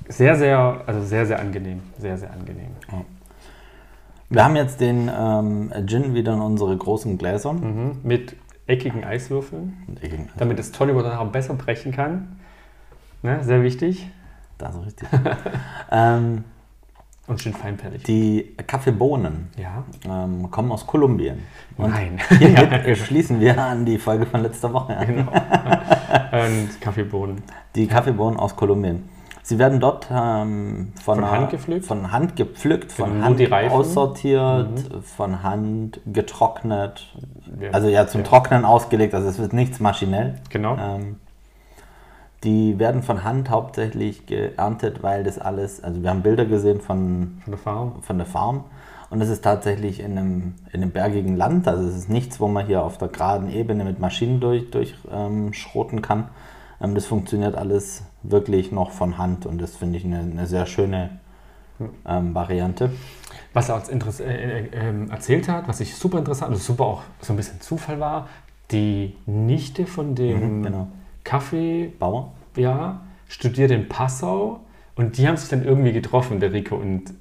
sehr, 0.09 0.35
sehr, 0.35 0.81
also 0.85 1.01
sehr, 1.03 1.25
sehr 1.25 1.39
angenehm. 1.39 1.81
Sehr, 1.97 2.17
sehr 2.17 2.31
angenehm. 2.31 2.71
Wir 4.29 4.43
haben 4.43 4.55
jetzt 4.55 4.81
den 4.81 5.09
ähm, 5.15 5.71
Gin 5.85 6.13
wieder 6.13 6.33
in 6.33 6.41
unsere 6.41 6.75
großen 6.75 7.17
Gläser. 7.17 7.53
Mhm. 7.53 7.99
Mit 8.03 8.35
eckigen 8.65 9.03
Eiswürfeln, 9.05 9.87
Ich- 10.01 10.11
damit 10.35 10.59
das 10.59 10.71
Tonic 10.71 10.95
Water 10.95 11.23
besser 11.25 11.53
brechen 11.53 11.91
kann. 11.93 12.37
Ne, 13.23 13.41
sehr 13.43 13.63
wichtig. 13.63 14.09
Das 14.57 14.75
ist 14.75 14.85
richtig. 14.85 15.07
ähm, 15.91 16.43
Und 17.27 17.41
schön 17.41 17.53
feinperlig. 17.53 18.03
die 18.03 18.55
Kaffeebohnen 18.65 19.49
ja. 19.57 19.83
ähm, 20.05 20.49
kommen 20.49 20.71
aus 20.71 20.87
Kolumbien. 20.87 21.43
Und 21.75 21.89
Nein. 21.91 22.19
hiermit 22.39 22.97
schließen 23.05 23.39
wir 23.41 23.57
an 23.61 23.85
die 23.85 23.97
Folge 23.97 24.25
von 24.25 24.41
letzter 24.43 24.71
Woche 24.73 24.95
an. 24.95 25.07
genau. 25.07 25.31
Und 26.31 26.81
Kaffeebohnen. 26.81 27.43
Die 27.75 27.87
Kaffeebohnen 27.87 28.39
aus 28.39 28.55
Kolumbien. 28.55 29.09
Sie 29.43 29.59
werden 29.59 29.79
dort 29.79 30.07
ähm, 30.11 30.91
von, 31.01 31.19
Von 31.19 31.31
Hand 31.31 31.51
gepflückt? 31.51 31.85
Von 31.85 32.11
Hand 32.11 32.35
gepflückt, 32.35 32.91
von 32.91 33.13
Genau, 33.13 33.25
Hand 33.25 33.39
Reifen? 33.39 33.69
Mhm. 33.69 33.79
aussortiert, 33.79 34.79
von 35.15 35.41
Hand 35.41 36.01
getrocknet. 36.05 37.07
Ja. 37.61 37.71
Also 37.71 37.87
ja, 37.87 38.07
zum. 38.07 38.25
Trocknen 38.25 38.65
ausgelegt, 38.65 39.13
also 39.13 39.29
es 39.29 39.39
wird 39.39 39.53
nichts 39.53 39.79
maschinell. 39.79 40.35
Genau. 40.49 40.75
Ähm, 40.77 41.15
die 42.43 42.77
werden 42.79 43.01
von 43.03 43.23
Hand 43.23 43.49
hauptsächlich 43.49 44.25
geerntet, 44.25 45.01
weil 45.01 45.23
das 45.23 45.39
alles, 45.39 45.83
also 45.83 46.01
wir 46.03 46.09
haben 46.09 46.21
Bilder 46.21 46.45
gesehen 46.45 46.81
von, 46.81 47.39
Von 47.43 47.51
der 47.51 47.57
Farm. 47.59 47.93
von 48.01 48.17
der 48.17 48.27
Farm 48.27 48.63
und 49.09 49.21
es 49.21 49.29
ist 49.29 49.43
tatsächlich 49.43 49.99
in 50.01 50.17
einem, 50.17 50.53
in 50.71 50.81
einem 50.81 50.91
bergigen 50.91 51.35
Land, 51.35 51.67
also 51.67 51.87
es 51.87 51.95
ist 51.95 52.09
nichts, 52.09 52.39
wo 52.39 52.47
man 52.47 52.65
hier 52.65 52.83
auf 52.83 52.97
der 52.97 53.07
geraden 53.07 53.49
Ebene 53.49 53.83
mit 53.83 53.99
Maschinen 53.99 54.39
durch, 54.39 54.69
durch 54.69 54.95
ähm, 55.11 55.53
schroten 55.53 56.01
kann. 56.01 56.27
Ähm, 56.81 56.93
das 56.93 57.05
funktioniert 57.05 57.55
alles 57.55 58.03
wirklich 58.23 58.71
noch 58.71 58.91
von 58.91 59.17
Hand 59.17 59.45
und 59.45 59.59
das 59.61 59.75
finde 59.75 59.97
ich 59.97 60.05
eine, 60.05 60.19
eine 60.19 60.45
sehr 60.45 60.65
schöne 60.65 61.09
ähm, 62.05 62.35
Variante. 62.35 62.91
Was 63.53 63.69
er 63.69 63.75
uns 63.75 64.19
äh, 64.19 64.23
äh, 64.25 64.69
ähm, 64.73 65.09
erzählt 65.09 65.47
hat, 65.47 65.67
was 65.67 65.79
ich 65.79 65.95
super 65.95 66.19
interessant, 66.19 66.51
also 66.51 66.61
super 66.61 66.85
auch 66.85 67.01
so 67.21 67.33
ein 67.33 67.37
bisschen 67.37 67.61
Zufall 67.61 67.99
war, 67.99 68.27
die 68.71 69.15
Nichte 69.25 69.85
von 69.85 70.13
dem 70.15 70.59
Mhm, 70.59 70.63
genau. 70.63 70.87
Kaffee, 71.27 71.91
Bauer? 71.99 72.31
ja, 72.55 73.01
studiert 73.27 73.71
in 73.71 73.87
Passau 73.89 74.61
und 74.95 75.17
die 75.17 75.27
haben 75.27 75.37
sich 75.37 75.49
dann 75.49 75.63
irgendwie 75.63 75.91
getroffen, 75.91 76.39
der 76.39 76.53
Rico 76.53 76.75
und 76.75 77.13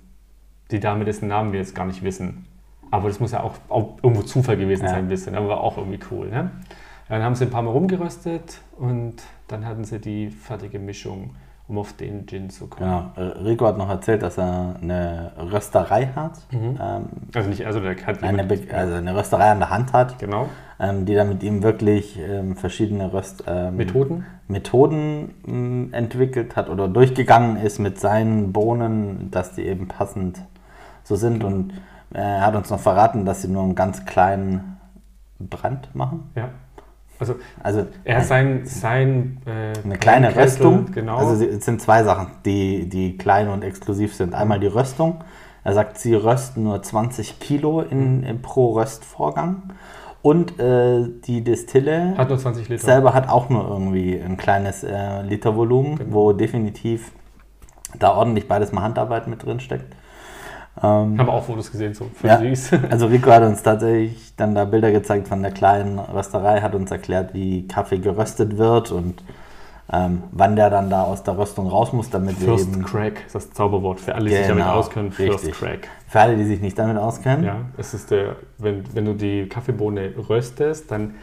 die 0.71 0.81
Dame, 0.81 1.05
dessen 1.05 1.29
Namen 1.29 1.53
wir 1.53 1.61
jetzt 1.61 1.75
gar 1.75 1.85
nicht 1.87 2.03
wissen. 2.03 2.47
Aber 2.91 3.09
das 3.09 3.19
muss 3.21 3.33
ja 3.33 3.43
auch, 3.43 3.55
auch 3.69 3.97
irgendwo 4.03 4.23
Zufall 4.23 4.57
gewesen 4.57 4.85
Ja. 4.85 4.91
sein, 4.91 5.05
ein 5.05 5.09
bisschen. 5.09 5.35
Aber 5.35 5.49
war 5.49 5.61
auch 5.61 5.77
irgendwie 5.77 5.99
cool. 6.11 6.29
Ne? 6.29 6.51
Dann 7.09 7.23
haben 7.23 7.35
sie 7.35 7.45
ein 7.45 7.51
paar 7.51 7.63
Mal 7.63 7.71
rumgeröstet 7.73 8.61
und 8.79 9.17
dann 9.49 9.67
hatten 9.67 9.85
sie 9.85 9.99
die 10.01 10.31
fertige 10.31 10.79
Mischung, 10.79 11.31
um 11.69 11.79
auf 11.79 11.93
den 11.95 12.27
Gin 12.27 12.49
zu 12.51 12.69
kommen. 12.69 13.11
Genau. 13.17 13.31
Rico 13.45 13.67
hat 13.67 13.77
noch 13.79 13.89
erzählt, 13.89 14.23
dass 14.23 14.39
er 14.39 14.77
eine 14.81 15.33
Rösterei 15.53 16.07
hat. 16.15 16.39
Mhm. 16.53 16.79
Ähm, 16.81 17.05
Also 17.35 17.49
nicht, 17.49 17.67
also 17.67 17.81
der 17.81 17.97
hat 18.07 18.23
eine, 18.23 18.45
Be 18.45 18.61
also 18.73 18.95
eine 18.95 19.15
Rösterei 19.17 19.51
an 19.51 19.59
der 19.59 19.71
Hand 19.71 19.93
hat, 19.93 20.19
genau, 20.21 20.49
die 21.07 21.15
dann 21.15 21.29
mit 21.29 21.43
ihm 21.43 21.63
wirklich 21.63 22.19
ähm, 22.19 22.57
verschiedene 22.57 23.13
Röst 23.13 23.45
ähm, 23.47 23.77
Methoden. 24.49 25.35
Ähm, 25.47 25.89
entwickelt 25.93 26.57
hat 26.57 26.69
oder 26.69 26.89
durchgegangen 26.89 27.57
ist 27.57 27.79
mit 27.79 27.99
seinen 27.99 28.53
Bohnen, 28.53 29.31
dass 29.31 29.55
die 29.55 29.63
eben 29.63 29.89
passend 29.89 30.41
so 31.03 31.17
sind. 31.17 31.45
Und 31.45 31.73
äh, 32.13 32.19
er 32.19 32.47
hat 32.47 32.55
uns 32.57 32.71
noch 32.71 32.81
verraten, 32.81 33.25
dass 33.25 33.43
sie 33.43 33.49
nur 33.49 33.63
einen 33.63 33.75
ganz 33.75 34.05
kleinen 34.05 34.79
Brand 35.39 35.95
machen. 35.95 36.31
Ja. 36.35 36.51
Also 37.19 37.37
Also 37.63 37.87
er 38.05 38.19
hat 38.19 38.27
sein, 38.27 38.67
sein 38.67 39.41
äh, 39.47 39.73
eine 39.83 39.97
kleine 39.97 40.27
Brennkessel, 40.27 40.67
Röstung. 40.67 40.93
Genau. 40.93 41.17
Also 41.17 41.45
es 41.45 41.65
sind 41.65 41.81
zwei 41.81 42.05
Sachen, 42.05 42.29
die, 42.45 42.89
die 42.89 43.17
klein 43.17 43.49
und 43.49 43.63
exklusiv 43.63 44.15
sind. 44.15 44.35
Einmal 44.35 44.61
die 44.61 44.67
Röstung. 44.67 45.25
Er 45.65 45.73
sagt, 45.73 45.99
sie 45.99 46.15
rösten 46.15 46.63
nur 46.63 46.83
20 46.83 47.41
Kilo 47.41 47.81
in, 47.81 48.23
in 48.23 48.43
pro 48.43 48.79
Röstvorgang. 48.79 49.63
Und 50.27 50.59
äh, 50.59 51.07
die 51.27 51.45
Destille 51.45 52.15
hat 52.19 52.29
nur 52.31 52.39
20 52.39 52.69
Liter. 52.69 52.85
selber 52.85 53.15
hat 53.15 53.29
auch 53.29 53.49
nur 53.49 53.69
irgendwie 53.69 54.21
ein 54.21 54.37
kleines 54.37 54.83
äh, 54.83 55.23
Litervolumen, 55.23 55.97
Genau. 55.99 56.15
wo 56.15 56.33
definitiv 56.33 57.13
da 57.99 58.13
ordentlich 58.17 58.49
beides 58.49 58.73
mal 58.73 58.83
Handarbeit 58.83 59.29
mit 59.29 59.45
drin 59.45 59.61
steckt. 59.61 59.95
Ähm, 60.83 61.17
Haben 61.17 61.17
wir 61.19 61.29
auch 61.33 61.45
Fotos 61.45 61.71
gesehen, 61.71 61.95
so 61.95 62.07
voll 62.13 62.29
Ja. 62.29 62.39
süß. 62.39 62.71
also 62.91 63.07
Rico 63.07 63.31
hat 63.31 63.45
uns 63.45 63.63
tatsächlich 63.63 64.35
dann 64.37 64.55
da 64.57 64.65
Bilder 64.65 64.91
gezeigt 64.91 65.29
von 65.29 65.43
der 65.43 65.53
kleinen 65.53 65.99
Rösterei, 66.01 66.61
hat 66.61 66.75
uns 66.75 66.91
erklärt, 66.91 67.33
wie 67.33 67.69
Kaffee 67.69 67.99
geröstet 67.99 68.59
wird 68.59 68.91
und 68.91 69.23
ähm, 69.93 70.25
wann 70.33 70.57
der 70.57 70.69
dann 70.71 70.91
da 70.91 71.05
aus 71.05 71.23
der 71.23 71.39
Röstung 71.39 71.69
raus 71.69 71.93
muss, 71.93 72.11
damit 72.11 72.41
wir 72.41 72.49
First 72.49 72.73
eben 72.75 72.85
Crack 72.85 73.23
ist 73.27 73.35
das 73.37 73.53
Zauberwort 73.53 74.01
für 74.01 74.17
alle, 74.17 74.29
die 74.29 74.35
sich 74.35 74.47
damit 74.49 74.65
Genau, 74.65 74.75
auskennen. 74.75 75.13
First 75.13 75.45
richtig. 75.47 75.55
Crack. 75.55 75.89
Für 76.09 76.21
alle, 76.21 76.37
die 76.37 76.45
sich 76.45 76.61
nicht 76.61 76.79
damit 76.79 76.97
auskennen. 76.97 77.45
Ja, 77.45 77.57
es 77.77 77.95
ist 77.95 78.11
der, 78.11 78.37
wenn, 78.59 78.85
wenn 78.95 79.05
du 79.05 79.15
die 79.15 79.49
Kaffeebohne 79.49 80.13
röstest, 80.29 80.91
dann 80.91 81.15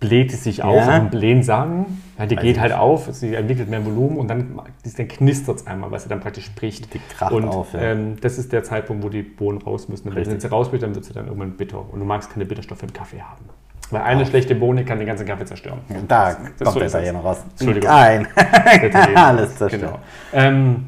bläht 0.00 0.30
sie 0.30 0.36
sich 0.36 0.62
auf, 0.62 0.76
Ja. 0.76 0.98
ja. 0.98 0.98
blähen 1.00 1.42
sagen. 1.42 2.00
Ja, 2.16 2.26
die 2.26 2.36
Weiß 2.36 2.42
geht 2.44 2.60
halt 2.60 2.70
nicht. 2.70 2.80
auf, 2.80 3.08
sie 3.12 3.34
entwickelt 3.34 3.68
mehr 3.68 3.84
Volumen 3.84 4.16
und 4.16 4.28
dann, 4.28 4.56
dann 4.96 5.08
knistert 5.08 5.56
es 5.56 5.66
einmal, 5.66 5.90
weil 5.90 5.98
sie 5.98 6.08
dann 6.08 6.20
praktisch 6.20 6.44
spricht. 6.44 6.94
Die 6.94 7.00
kracht 7.00 7.32
und 7.32 7.48
auf, 7.48 7.72
ja. 7.74 7.80
ähm, 7.80 8.16
das 8.20 8.38
ist 8.38 8.52
der 8.52 8.62
Zeitpunkt, 8.62 9.02
wo 9.02 9.08
die 9.08 9.22
Bohnen 9.22 9.60
raus 9.60 9.88
müssen. 9.88 10.06
Und 10.08 10.14
wenn 10.14 10.22
Richtig. 10.22 10.40
sie 10.42 10.46
raus 10.48 10.70
will, 10.70 10.78
dann 10.78 10.94
wird 10.94 11.04
sie 11.04 11.12
dann 11.12 11.26
irgendwann 11.26 11.56
bitter. 11.56 11.80
Und 11.92 11.98
du 11.98 12.04
magst 12.06 12.30
keine 12.32 12.44
Bitterstoffe 12.44 12.84
im 12.84 12.92
Kaffee 12.92 13.20
haben. 13.20 13.44
Weil 13.90 14.02
eine 14.02 14.24
schlechte 14.26 14.54
Bohne 14.54 14.84
kann 14.84 14.98
den 14.98 15.06
ganzen 15.08 15.26
Kaffee 15.26 15.46
zerstören. 15.46 15.80
Da 16.06 16.26
Das- 16.28 16.36
kommt 16.36 16.58
so 16.58 16.80
ist 16.80 16.86
es. 16.86 16.92
Italiener 16.94 17.20
raus. 17.20 17.42
Entschuldigung. 17.58 17.90
Nein. 17.90 18.28
Alles 19.16 19.56
zerstört. 19.56 19.82
Genau. 19.82 19.98
Ähm, 20.32 20.84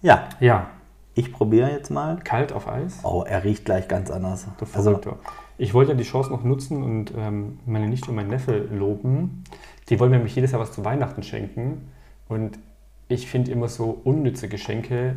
Ja, 0.00 0.24
ja, 0.40 0.66
ich 1.16 1.32
probiere 1.32 1.70
jetzt 1.70 1.90
mal. 1.90 2.18
kalt 2.22 2.52
auf 2.52 2.68
Eis. 2.68 3.00
Oh, 3.02 3.24
er 3.26 3.42
riecht 3.42 3.64
gleich 3.64 3.88
ganz 3.88 4.10
anders. 4.10 4.46
Du 4.58 4.66
Also, 4.66 4.90
Verrückter. 4.90 5.16
ich 5.58 5.74
wollte 5.74 5.92
ja 5.92 5.96
die 5.98 6.04
Chance 6.04 6.30
noch 6.30 6.44
nutzen 6.44 6.82
und 6.84 7.12
ähm, 7.16 7.58
meine 7.66 7.88
Nichte 7.88 8.10
und 8.10 8.16
mein 8.16 8.28
Neffe 8.28 8.68
loben. 8.70 9.42
Die 9.88 9.98
wollen 9.98 10.10
mir 10.10 10.18
nämlich 10.18 10.36
jedes 10.36 10.52
Jahr 10.52 10.60
was 10.60 10.72
zu 10.72 10.84
Weihnachten 10.84 11.22
schenken. 11.22 11.88
Und 12.28 12.58
ich 13.08 13.28
finde 13.28 13.50
immer 13.50 13.68
so 13.68 13.98
unnütze 14.04 14.48
Geschenke 14.48 15.16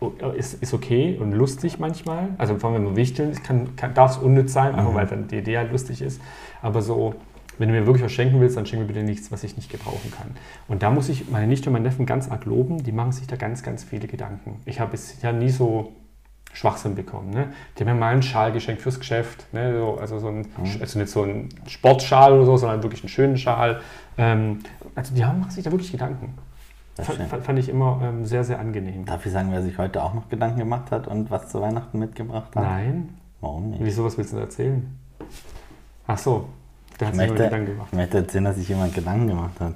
o- 0.00 0.12
ist, 0.36 0.62
ist 0.62 0.72
okay 0.72 1.18
und 1.20 1.32
lustig 1.32 1.78
manchmal. 1.78 2.28
Also 2.38 2.56
vor 2.58 2.70
allem, 2.70 2.78
wenn 2.78 2.84
man 2.86 2.96
wichteln, 2.96 3.34
kann, 3.42 3.76
kann, 3.76 3.92
darf 3.94 4.12
es 4.12 4.18
unnütz 4.18 4.52
sein, 4.52 4.74
einfach 4.74 4.94
weil 4.94 5.06
dann 5.06 5.28
die 5.28 5.38
Idee 5.38 5.58
halt 5.58 5.70
lustig 5.72 6.00
ist. 6.00 6.20
Aber 6.62 6.80
so, 6.80 7.14
wenn 7.58 7.68
du 7.68 7.74
mir 7.74 7.86
wirklich 7.86 8.04
was 8.04 8.12
schenken 8.12 8.40
willst, 8.40 8.56
dann 8.56 8.66
schenk 8.66 8.82
mir 8.82 8.88
bitte 8.88 9.02
nichts, 9.02 9.30
was 9.32 9.44
ich 9.44 9.56
nicht 9.56 9.70
gebrauchen 9.70 10.10
kann. 10.10 10.30
Und 10.68 10.82
da 10.82 10.90
muss 10.90 11.08
ich 11.08 11.28
meine 11.30 11.46
Nichte 11.46 11.68
und 11.68 11.74
meinen 11.74 11.82
Neffen 11.84 12.06
ganz 12.06 12.30
arg 12.30 12.44
loben. 12.44 12.82
Die 12.82 12.92
machen 12.92 13.12
sich 13.12 13.26
da 13.26 13.36
ganz, 13.36 13.62
ganz 13.62 13.84
viele 13.84 14.06
Gedanken. 14.08 14.60
Ich 14.64 14.80
habe 14.80 14.92
bisher 14.92 15.32
nie 15.32 15.50
so 15.50 15.92
Schwachsinn 16.52 16.94
bekommen. 16.94 17.30
Ne? 17.30 17.48
Die 17.76 17.80
haben 17.82 17.94
mir 17.94 18.00
mal 18.00 18.12
einen 18.12 18.22
Schal 18.22 18.52
geschenkt 18.52 18.80
fürs 18.82 18.98
Geschäft. 18.98 19.52
Ne? 19.52 19.76
So, 19.76 19.98
also, 19.98 20.18
so 20.20 20.28
ein, 20.28 20.46
also 20.80 20.98
nicht 20.98 21.10
so 21.10 21.22
ein 21.24 21.48
Sportschal 21.66 22.32
oder 22.32 22.46
so, 22.46 22.56
sondern 22.56 22.82
wirklich 22.82 23.02
einen 23.02 23.08
schönen 23.08 23.36
Schal. 23.36 23.80
Ähm, 24.16 24.60
also 24.94 25.14
die 25.14 25.24
haben 25.24 25.40
machen 25.40 25.50
sich 25.50 25.64
da 25.64 25.72
wirklich 25.72 25.90
Gedanken. 25.90 26.34
Fand- 26.96 27.44
fand 27.44 27.58
ich 27.58 27.68
immer 27.68 28.00
ähm, 28.04 28.24
sehr, 28.24 28.44
sehr 28.44 28.60
angenehm. 28.60 29.04
Darf 29.04 29.26
ich 29.26 29.32
sagen, 29.32 29.48
wer 29.50 29.62
sich 29.62 29.78
heute 29.78 30.00
auch 30.00 30.14
noch 30.14 30.28
Gedanken 30.28 30.60
gemacht 30.60 30.92
hat 30.92 31.08
und 31.08 31.28
was 31.28 31.48
zu 31.48 31.60
Weihnachten 31.60 31.98
mitgebracht 31.98 32.54
hat? 32.54 32.62
Nein? 32.62 33.14
Warum 33.40 33.70
nicht? 33.70 33.84
Wieso, 33.84 34.04
was 34.04 34.16
willst 34.16 34.32
du 34.32 34.36
denn 34.36 34.44
erzählen? 34.44 34.98
Ach 36.06 36.18
so, 36.18 36.48
der 37.00 37.08
hat 37.08 37.14
Ich 37.14 37.20
sich 37.20 37.28
möchte, 37.30 37.44
Gedanken 37.44 37.66
gemacht. 37.66 37.88
ich 37.92 37.96
möchte 37.98 38.16
erzählen, 38.18 38.44
dass 38.44 38.56
sich 38.56 38.68
jemand 38.68 38.94
Gedanken 38.94 39.28
gemacht 39.28 39.60
hat. 39.60 39.74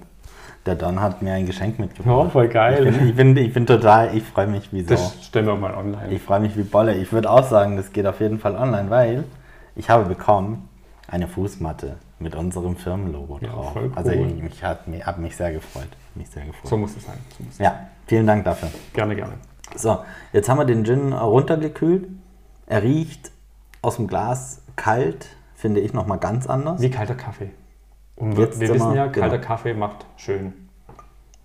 Der 0.67 0.75
Don 0.75 1.01
hat 1.01 1.23
mir 1.23 1.33
ein 1.35 1.47
Geschenk 1.47 1.79
Ja, 1.79 1.85
mitgebracht. 1.85 2.33
voll 2.33 2.45
ich, 2.47 2.51
geil. 2.53 2.85
bin, 2.85 3.09
ich, 3.09 3.17
bin, 3.17 3.37
ich 3.37 3.53
bin 3.55 3.67
total, 3.67 4.15
ich 4.15 4.23
freue 4.25 4.47
mich 4.49 4.71
wie 4.73 4.83
Sau. 4.83 4.91
Das 4.91 5.25
stellen 5.25 5.47
wir 5.47 5.57
mal 5.57 5.75
online. 5.75 6.09
Ich 6.11 6.21
freue 6.23 6.41
mich 6.41 6.57
wie 6.57 6.63
Bolle. 6.63 6.95
Ich 6.95 7.13
würde 7.13 7.31
auch 7.31 7.45
sagen, 7.45 7.77
das 7.77 7.93
geht 7.93 8.07
auf 8.07 8.21
jeden 8.21 8.39
Fall 8.39 8.55
online, 8.57 8.91
weil 8.91 9.25
ich 9.77 9.89
habe 9.89 10.05
bekommen 10.05 10.69
eine 11.07 11.27
Fußmatte 11.27 11.97
mit 12.19 12.35
unserem 12.35 12.77
Firmenlogo 12.77 13.39
Ja, 13.41 13.49
drauf. 13.49 13.73
voll 13.73 13.93
Also 13.95 14.11
cool. 14.11 14.33
ich, 14.37 14.45
ich 14.53 14.65
habe 14.65 14.91
mich, 14.91 15.07
hab 15.07 15.19
mich 15.19 15.37
sehr 15.37 15.53
gefreut. 15.53 15.89
Mich 16.15 16.29
sehr 16.29 16.45
gefreut. 16.45 16.69
so 16.69 16.77
muss 16.77 16.97
es 16.97 17.07
sein. 17.07 17.17
So 17.39 17.45
muss 17.45 17.59
Ja, 17.59 17.89
vielen 18.07 18.27
Dank 18.27 18.45
dafür. 18.45 18.69
Gerne, 18.93 19.15
gerne. 19.15 19.35
So, 19.77 19.99
jetzt 20.33 20.49
haben 20.49 20.59
wir 20.59 20.65
den 20.65 20.85
Gin 20.85 21.13
runtergekühlt. 21.13 22.09
Er 22.67 22.83
riecht 22.83 23.31
aus 23.81 23.97
dem 23.97 24.07
Glas 24.09 24.61
kalt, 24.77 25.29
finde 25.59 25.81
ich 25.81 25.93
nochmal 25.93 26.19
ganz 26.19 26.47
anders. 26.47 26.81
Wie 26.81 26.89
kalter 26.91 27.17
Kaffee. 27.17 27.51
Und 28.15 28.37
wir, 28.37 28.45
Jetzt 28.45 28.61
wir 28.61 28.73
wissen 28.73 28.95
ja, 28.95 29.09
kalter 29.09 29.39
genau. 29.39 29.47
Kaffee 29.49 29.75
macht 29.75 30.07
schön. 30.17 30.53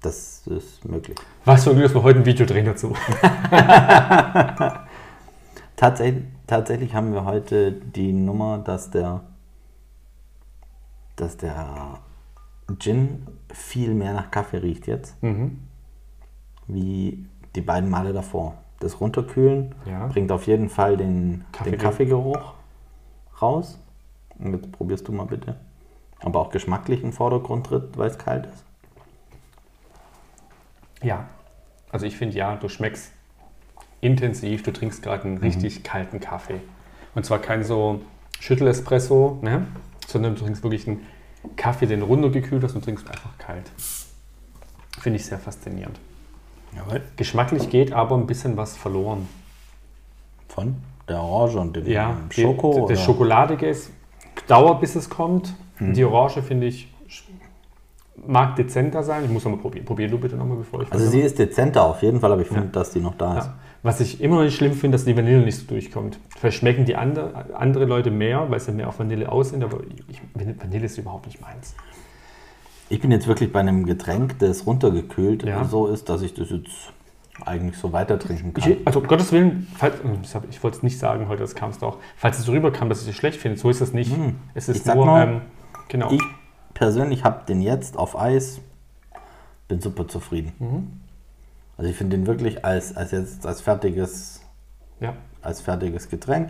Das 0.01 0.46
ist 0.48 0.86
möglich. 0.86 1.17
Was 1.46 1.63
für 1.63 1.72
ein 1.72 1.77
Glück, 1.77 1.88
dass 1.88 1.96
wir 1.96 2.03
heute 2.03 2.20
ein 2.20 2.25
Video 2.25 2.46
drehen 2.46 2.65
dazu. 2.65 2.93
Tatsächlich, 5.75 6.24
tatsächlich 6.48 6.93
haben 6.93 7.13
wir 7.13 7.25
heute 7.25 7.72
die 7.72 8.13
Nummer, 8.13 8.60
dass 8.60 8.91
der, 8.91 9.22
dass 11.15 11.38
der 11.38 12.00
Gin 12.79 13.25
viel 13.51 13.93
mehr 13.93 14.13
nach 14.13 14.29
Kaffee 14.32 14.58
riecht 14.58 14.88
jetzt, 14.88 15.22
Mhm. 15.24 15.60
wie 16.67 17.25
wie 17.25 17.25
die 17.55 17.62
beiden 17.62 17.89
Male 17.89 18.13
davor. 18.13 18.55
Das 18.79 19.00
Runterkühlen 19.01 19.75
Ja. 19.86 20.08
bringt 20.08 20.32
auf 20.32 20.48
jeden 20.48 20.70
Fall 20.70 20.96
den, 20.98 21.43
Kaffee- 21.51 21.72
den 21.72 21.79
Kaffeegeruch 21.79 22.53
raus. 23.41 23.79
Und 24.40 24.54
jetzt 24.54 24.72
probierst 24.72 25.08
du 25.08 25.12
mal 25.12 25.25
bitte. 25.25 25.56
Aber 26.20 26.40
auch 26.40 26.50
geschmacklich 26.50 27.04
im 27.04 27.13
Vordergrund 27.13 27.68
tritt, 27.68 27.98
weil 27.98 28.10
es 28.10 28.18
kalt 28.18 28.46
ist. 28.46 28.63
Ja. 31.04 31.28
Also 31.92 32.06
ich 32.06 32.18
finde 32.18 32.38
ja, 32.38 32.56
du 32.56 32.70
schmeckst 32.70 33.12
intensiv, 34.02 34.63
du 34.63 34.72
trinkst 34.72 35.04
gerade 35.04 35.24
einen 35.25 35.38
richtig 35.38 35.84
kalten 35.84 36.20
Kaffee. 36.20 36.62
Und 37.16 37.25
zwar 37.25 37.40
kein 37.40 37.63
so 37.63 38.02
Schüttelespresso, 38.40 39.40
ne? 39.42 39.68
sondern 40.08 40.36
du 40.36 40.42
trinkst 40.44 40.63
wirklich 40.63 40.88
einen 40.88 41.06
Kaffee, 41.56 41.86
den 41.86 42.02
runtergekühlt 42.02 42.63
hast 42.63 42.75
und 42.75 42.84
trinkst 42.84 43.08
einfach 43.08 43.38
kalt. 43.38 43.70
Finde 45.00 45.18
ich 45.18 45.25
sehr 45.25 45.38
faszinierend. 45.40 46.00
Jawohl. 46.75 47.02
Geschmacklich 47.18 47.70
geht 47.70 47.94
aber 47.94 48.16
ein 48.16 48.28
bisschen 48.28 48.58
was 48.58 48.75
verloren. 48.75 49.28
Von 50.48 50.75
der 51.08 51.22
Orange 51.22 51.60
und 51.60 51.75
dem 51.75 51.88
Ja, 51.88 52.18
Schoko. 52.30 52.72
das 52.74 52.82
oder? 52.84 52.96
Schokoladige 52.96 53.68
ist, 53.68 53.92
dauert 54.48 54.82
bis 54.82 54.96
es 54.96 55.10
kommt. 55.10 55.54
Mhm. 55.80 55.94
Die 55.94 56.04
Orange 56.04 56.42
finde 56.42 56.68
ich 56.68 56.90
mag 58.25 58.56
dezenter 58.56 59.04
sein. 59.04 59.25
Ich 59.25 59.32
muss 59.32 59.44
noch 59.44 59.52
mal 59.52 59.58
probieren. 59.58 59.86
Probier 59.86 60.08
du 60.08 60.18
bitte 60.18 60.36
nochmal, 60.36 60.58
bevor 60.58 60.82
ich 60.84 60.92
Also 60.92 61.08
sie 61.08 61.22
ist 61.22 61.40
dezenter 61.40 61.84
auf 61.84 62.02
jeden 62.04 62.20
Fall, 62.20 62.32
aber 62.32 62.42
ich 62.42 62.48
finde, 62.48 62.66
Ja. 62.66 62.70
dass 62.72 62.92
die 62.92 63.00
noch 63.00 63.16
da 63.16 63.40
ist. 63.40 63.46
Ja. 63.48 63.54
Was 63.82 64.00
ich 64.00 64.22
immer 64.22 64.36
noch 64.38 64.44
nicht 64.44 64.56
schlimm 64.56 64.74
finde, 64.74 64.96
dass 64.96 65.04
die 65.04 65.18
Vanille 65.18 65.44
nicht 65.44 65.58
so 65.58 65.66
durchkommt. 65.66 66.20
Vielleicht 66.38 66.58
schmecken 66.60 66.86
die 66.86 66.96
andere, 66.96 67.54
andere 67.56 67.86
Leute 67.86 68.12
mehr, 68.12 68.50
weil 68.50 68.60
sie 68.60 68.72
mehr 68.72 68.88
auf 68.88 69.00
Vanille 69.00 69.30
aus 69.30 69.50
sind, 69.50 69.63
aber 69.63 69.80
ich, 70.08 70.22
Vanille 70.62 70.86
ist 70.86 70.98
überhaupt 70.98 71.25
nicht 71.25 71.42
meins. 71.42 71.75
Ich 72.90 73.02
bin 73.02 73.12
jetzt 73.12 73.28
wirklich 73.28 73.52
bei 73.52 73.60
einem 73.60 73.86
Getränk, 73.86 74.40
das 74.40 74.66
runtergekühlt 74.68 75.44
Ja. 75.44 75.66
so 75.66 75.88
ist, 75.88 76.08
dass 76.08 76.22
ich 76.22 76.34
das 76.34 76.50
jetzt 76.52 76.94
eigentlich 77.46 77.78
so 77.78 77.92
weiter 77.92 78.20
trinken 78.20 78.54
kann. 78.54 78.72
Ich, 78.72 78.86
also 78.86 79.00
um 79.00 79.08
Gottes 79.08 79.32
Willen, 79.32 79.68
falls, 79.75 79.96
hab- 80.36 80.48
ich 80.50 80.63
wollte 80.63 80.78
es 80.78 80.84
nicht 80.84 81.00
sagen 81.00 81.28
heute, 81.28 81.42
das 81.42 81.56
kam 81.56 81.72
es 81.72 81.80
doch. 81.80 81.98
Falls 82.16 82.38
es 82.40 82.46
so 82.46 82.52
rüberkam, 82.52 82.90
dass 82.90 83.02
ich 83.02 83.10
es 83.10 83.16
schlecht 83.16 83.40
finde, 83.40 83.58
so 83.58 83.70
ist 83.70 83.82
es 83.82 83.92
nicht. 83.94 84.16
Es 84.54 84.70
ist 84.70 84.78
Ich 84.78 84.84
sag 84.84 84.96
nur, 84.96 85.06
nur, 85.08 85.20
ähm, 85.20 85.42
genau. 85.88 86.12
Ich 86.12 86.22
persönlich 86.75 87.24
habe 87.24 87.46
den 87.48 87.62
jetzt 87.62 87.98
auf 87.98 88.18
Eis, 88.20 88.62
bin 89.68 89.82
super 89.82 90.08
zufrieden. 90.08 90.54
Mhm. 90.60 90.88
Also 91.78 91.90
ich 91.90 91.98
finde 91.98 92.18
den 92.18 92.28
wirklich 92.28 92.63
als, 92.63 92.96
als 92.96 93.12
jetzt 93.12 93.48
als 93.48 93.62
fertiges 93.62 94.42
ja. 95.00 95.13
als 95.42 95.60
fertiges 95.62 96.10
Getränk. 96.10 96.50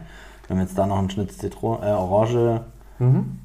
Wenn 0.50 0.58
wir 0.58 0.64
jetzt 0.66 0.78
da 0.78 0.86
noch 0.86 0.98
einen 1.00 1.10
Schnitt 1.10 1.32
Zitron 1.32 1.82
äh, 1.82 1.86
Orange 1.92 2.62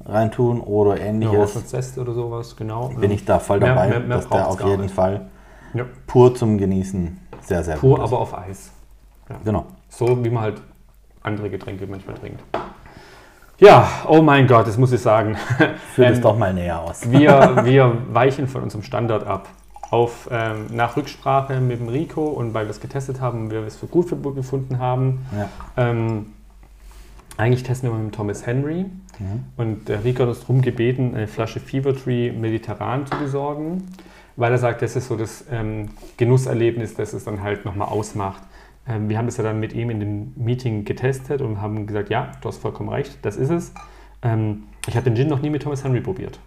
reintun 0.05 0.61
oder 0.61 0.99
ähnliches, 1.01 1.65
Zeste 1.67 1.99
oder 2.01 2.13
sowas, 2.13 2.55
genau. 2.55 2.89
bin 2.89 3.11
ich 3.11 3.25
da 3.25 3.39
voll 3.39 3.59
Mehr- 3.59 3.69
dabei, 3.69 3.89
mehr- 3.89 3.99
mehr 4.01 4.17
dass 4.17 4.29
der 4.29 4.47
auf 4.47 4.61
jeden 4.63 4.83
nicht. 4.83 4.93
Fall 4.93 5.29
Ja. 5.73 5.85
pur 6.07 6.33
zum 6.35 6.57
Genießen 6.57 7.17
sehr, 7.49 7.63
sehr 7.63 7.75
Pur, 7.75 7.97
gut 7.97 8.05
aber 8.05 8.19
auf 8.19 8.37
Eis. 8.37 8.71
Genau. 9.43 9.65
So 9.89 10.23
wie 10.23 10.29
man 10.29 10.43
halt 10.43 10.61
andere 11.21 11.49
Getränke 11.49 11.85
manchmal 11.87 12.15
trinkt. 12.15 12.41
Ja, 13.59 13.89
oh 14.07 14.21
mein 14.21 14.47
Gott, 14.47 14.67
das 14.67 14.77
muss 14.77 14.91
ich 14.93 15.01
sagen. 15.01 15.35
Führ 15.93 16.05
Ähm, 16.05 16.11
das 16.11 16.21
doch 16.21 16.37
mal 16.37 16.53
näher 16.53 16.79
aus. 16.79 17.11
Wir, 17.11 17.61
wir 17.65 17.97
weichen 18.11 18.47
von 18.47 18.63
unserem 18.63 18.83
Standard 18.83 19.27
ab. 19.27 19.49
Auf, 19.91 20.29
ähm, 20.31 20.67
nach 20.71 20.95
Rücksprache 20.95 21.59
mit 21.59 21.79
dem 21.79 21.89
Rico 21.89 22.27
und 22.27 22.53
weil 22.53 22.67
wir 22.67 22.69
es 22.69 22.79
getestet 22.79 23.19
haben 23.21 23.45
und 23.45 23.51
wir 23.51 23.63
es 23.65 23.75
für 23.75 23.87
gut 23.87 24.07
für 24.07 24.15
befunden 24.15 24.77
haben. 24.77 25.25
Ja. 25.35 25.49
Ähm, 25.77 26.27
eigentlich 27.37 27.63
testen 27.63 27.89
wir 27.89 27.97
mit 27.97 28.11
dem 28.11 28.15
Thomas 28.15 28.45
Henry. 28.45 28.85
Und 29.57 29.89
der 29.89 30.03
Rico 30.03 30.21
hat 30.21 30.29
uns 30.29 30.39
darum 30.41 30.61
gebeten, 30.61 31.13
eine 31.15 31.27
Flasche 31.27 31.59
Fever 31.59 31.95
Tree 31.95 32.31
Mediterran 32.31 33.05
zu 33.05 33.17
besorgen, 33.17 33.87
weil 34.39 34.53
er 34.53 34.57
sagt, 34.57 34.81
das 34.81 34.95
ist 34.95 35.09
so 35.09 35.17
das 35.17 35.45
ähm, 35.51 35.89
Genusserlebnis, 36.15 36.95
das 36.95 37.11
es 37.13 37.25
dann 37.25 37.43
halt 37.43 37.65
nochmal 37.65 37.89
ausmacht. 37.89 38.41
Ähm, 38.87 39.09
wir 39.09 39.17
haben 39.17 39.25
das 39.25 39.35
ja 39.35 39.43
dann 39.43 39.59
mit 39.59 39.73
ihm 39.73 39.89
in 39.89 39.99
dem 39.99 40.33
Meeting 40.37 40.85
getestet 40.85 41.41
und 41.41 41.61
haben 41.61 41.85
gesagt, 41.85 42.09
ja, 42.09 42.31
du 42.39 42.47
hast 42.47 42.57
vollkommen 42.57 42.89
recht, 42.89 43.19
das 43.21 43.35
ist 43.35 43.49
es. 43.49 43.73
Ähm, 44.21 44.63
ich 44.87 44.95
habe 44.95 45.03
den 45.03 45.15
Gin 45.15 45.27
noch 45.27 45.41
nie 45.41 45.49
mit 45.49 45.63
Thomas 45.63 45.83
Henry 45.83 45.99
probiert. 45.99 46.39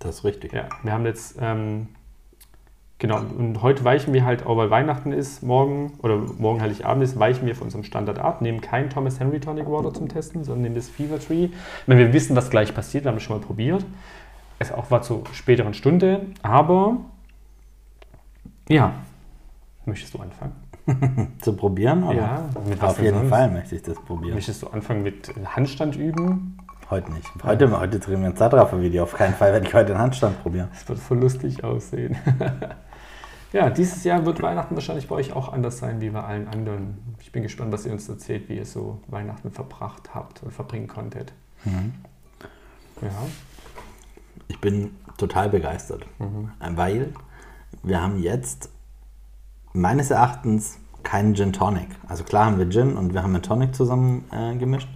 Das 0.00 0.16
ist 0.16 0.24
richtig. 0.24 0.52
Ja, 0.52 0.68
wir 0.82 0.92
haben 0.92 1.06
jetzt, 1.06 1.38
ähm, 1.40 1.88
genau, 2.98 3.20
und 3.20 3.62
heute 3.62 3.82
weichen 3.84 4.12
wir 4.12 4.26
halt, 4.26 4.44
auch 4.44 4.58
weil 4.58 4.68
Weihnachten 4.68 5.12
ist, 5.12 5.42
morgen 5.42 5.94
oder 6.02 6.18
morgen 6.36 6.60
Heiligabend 6.60 7.04
ist, 7.04 7.18
weichen 7.18 7.46
wir 7.46 7.54
von 7.54 7.64
unserem 7.68 7.84
Standard 7.84 8.18
ab, 8.18 8.42
nehmen 8.42 8.60
kein 8.60 8.90
Thomas 8.90 9.18
Henry 9.18 9.40
Tonic 9.40 9.66
Water 9.66 9.94
zum 9.94 10.10
Testen, 10.10 10.44
sondern 10.44 10.62
nehmen 10.62 10.74
das 10.74 10.90
Fever 10.90 11.18
Tree. 11.18 11.48
Wenn 11.86 11.96
wir 11.96 12.12
wissen, 12.12 12.36
was 12.36 12.50
gleich 12.50 12.74
passiert, 12.74 13.04
wir 13.04 13.08
haben 13.08 13.16
das 13.16 13.24
schon 13.24 13.38
mal 13.38 13.44
probiert. 13.44 13.86
Es 14.58 14.72
auch 14.72 14.90
war 14.90 15.02
zur 15.02 15.24
späteren 15.32 15.74
Stunde, 15.74 16.26
aber 16.42 16.96
ja, 18.68 18.92
möchtest 19.86 20.14
du 20.14 20.18
anfangen? 20.18 20.52
Zu 21.40 21.52
probieren? 21.54 22.02
Oder? 22.02 22.16
Ja, 22.16 22.44
Auf 22.80 23.00
jeden 23.00 23.18
sonst? 23.18 23.30
Fall 23.30 23.50
möchte 23.50 23.76
ich 23.76 23.82
das 23.82 23.96
probieren. 24.00 24.34
Möchtest 24.34 24.62
du 24.62 24.68
anfangen 24.68 25.02
mit 25.02 25.32
Handstand 25.44 25.96
üben? 25.96 26.58
Heute 26.90 27.12
nicht. 27.12 27.28
Heute, 27.44 27.78
heute 27.78 27.98
drehen 27.98 28.20
wir 28.22 28.28
ein 28.28 28.36
Zeitraffer-Video. 28.36 29.02
Auf 29.02 29.12
keinen 29.12 29.34
Fall 29.34 29.52
werde 29.52 29.66
ich 29.66 29.74
heute 29.74 29.92
den 29.92 29.98
Handstand 29.98 30.42
probieren. 30.42 30.68
Das 30.72 30.88
wird 30.88 30.98
voll 30.98 31.18
lustig 31.18 31.62
aussehen. 31.62 32.16
ja, 33.52 33.68
dieses 33.68 34.04
Jahr 34.04 34.24
wird 34.24 34.40
Weihnachten 34.40 34.74
wahrscheinlich 34.74 35.06
bei 35.06 35.16
euch 35.16 35.34
auch 35.34 35.52
anders 35.52 35.78
sein 35.78 36.00
wie 36.00 36.08
bei 36.08 36.22
allen 36.22 36.48
anderen. 36.48 36.98
Ich 37.20 37.30
bin 37.30 37.42
gespannt, 37.42 37.72
was 37.72 37.84
ihr 37.84 37.92
uns 37.92 38.08
erzählt, 38.08 38.48
wie 38.48 38.56
ihr 38.56 38.64
so 38.64 39.02
Weihnachten 39.08 39.50
verbracht 39.50 40.14
habt 40.14 40.42
und 40.42 40.50
verbringen 40.50 40.88
konntet. 40.88 41.34
Ja, 43.02 43.10
Ich 44.48 44.60
bin 44.60 44.96
total 45.16 45.48
begeistert, 45.50 46.06
weil 46.58 47.12
wir 47.82 48.02
haben 48.02 48.18
jetzt 48.18 48.70
meines 49.72 50.10
Erachtens 50.10 50.78
keinen 51.02 51.34
Gin 51.34 51.52
Tonic. 51.52 51.88
Also 52.08 52.24
klar 52.24 52.46
haben 52.46 52.58
wir 52.58 52.68
Gin 52.68 52.96
und 52.96 53.14
wir 53.14 53.22
haben 53.22 53.34
einen 53.34 53.42
Tonic 53.42 53.74
zusammen 53.74 54.24
äh, 54.32 54.56
gemischt. 54.56 54.88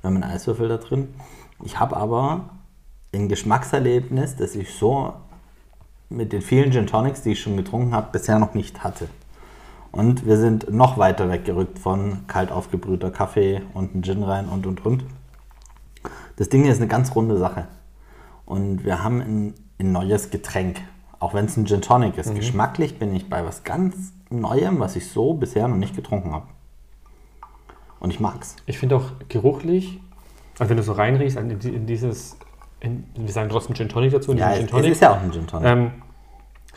Wir 0.00 0.08
haben 0.08 0.16
einen 0.16 0.32
Eiswürfel 0.32 0.68
da 0.68 0.78
drin. 0.78 1.14
Ich 1.62 1.78
habe 1.78 1.96
aber 1.96 2.50
ein 3.12 3.28
Geschmackserlebnis, 3.28 4.36
das 4.36 4.54
ich 4.54 4.74
so 4.74 5.12
mit 6.08 6.32
den 6.32 6.42
vielen 6.42 6.72
Gin 6.72 6.86
Tonics, 6.86 7.22
die 7.22 7.32
ich 7.32 7.40
schon 7.40 7.56
getrunken 7.56 7.94
habe, 7.94 8.08
bisher 8.12 8.38
noch 8.38 8.54
nicht 8.54 8.82
hatte. 8.82 9.08
Und 9.92 10.26
wir 10.26 10.36
sind 10.36 10.72
noch 10.72 10.98
weiter 10.98 11.28
weggerückt 11.30 11.78
von 11.78 12.26
kalt 12.28 12.52
aufgebrühter 12.52 13.10
Kaffee 13.10 13.62
und 13.74 13.94
ein 13.94 14.02
Gin 14.02 14.22
rein 14.22 14.48
und 14.48 14.66
und 14.66 14.84
und. 14.86 15.04
Das 16.36 16.48
Ding 16.48 16.62
hier 16.62 16.72
ist 16.72 16.78
eine 16.78 16.88
ganz 16.88 17.14
runde 17.14 17.36
Sache. 17.36 17.66
Und 18.50 18.84
wir 18.84 19.04
haben 19.04 19.20
ein, 19.20 19.54
ein 19.78 19.92
neues 19.92 20.30
Getränk. 20.30 20.80
Auch 21.20 21.34
wenn 21.34 21.44
es 21.44 21.56
ein 21.56 21.66
Gin 21.66 21.82
Tonic 21.82 22.18
ist. 22.18 22.34
Geschmacklich 22.34 22.98
bin 22.98 23.14
ich 23.14 23.28
bei 23.30 23.44
was 23.44 23.62
ganz 23.62 24.12
Neuem, 24.28 24.80
was 24.80 24.96
ich 24.96 25.08
so 25.08 25.34
bisher 25.34 25.68
noch 25.68 25.76
nicht 25.76 25.94
getrunken 25.94 26.32
habe. 26.32 26.46
Und 28.00 28.10
ich 28.10 28.18
mag's. 28.18 28.56
ich 28.66 28.78
finde 28.78 28.96
auch 28.96 29.04
geruchlich, 29.28 30.00
also 30.58 30.70
wenn 30.70 30.76
du 30.78 30.82
so 30.82 30.92
reinriechst 30.92 31.36
in, 31.36 31.58
die- 31.58 31.68
in 31.74 31.86
dieses, 31.86 32.36
in, 32.80 33.04
wir 33.14 33.32
sagen 33.32 33.50
trotzdem 33.50 33.76
Gin 33.76 33.88
Tonic 33.88 34.12
dazu, 34.12 34.32
in 34.32 34.38
Ja, 34.38 34.50
es, 34.52 34.56
Gin 34.56 34.64
es 34.66 34.70
Tonic, 34.72 34.90
ist 34.92 35.02
ja 35.02 35.12
auch 35.12 35.20
ein 35.20 35.30
Gin 35.32 35.46
Tonic. 35.46 35.68
ähm, 35.68 35.90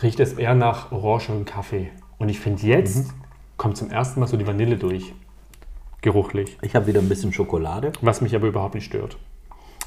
riecht 0.03 0.19
es 0.19 0.33
eher 0.33 0.53
nach 0.55 0.91
Orange 0.91 1.29
und 1.31 1.45
Kaffee. 1.45 1.89
Und 2.19 2.29
ich 2.29 2.39
finde 2.39 2.61
jetzt 2.67 3.13
kommt 3.57 3.77
zum 3.77 3.89
ersten 3.89 4.19
Mal 4.19 4.27
so 4.27 4.35
die 4.37 4.45
Vanille 4.45 4.77
durch. 4.77 5.13
Geruchlich. 6.01 6.57
Ich 6.61 6.75
habe 6.75 6.85
wieder 6.87 6.99
ein 6.99 7.07
bisschen 7.09 7.31
Schokolade. 7.33 7.93
Was 8.01 8.19
mich 8.21 8.35
aber 8.35 8.47
überhaupt 8.47 8.75
nicht 8.75 8.85
stört. 8.85 9.17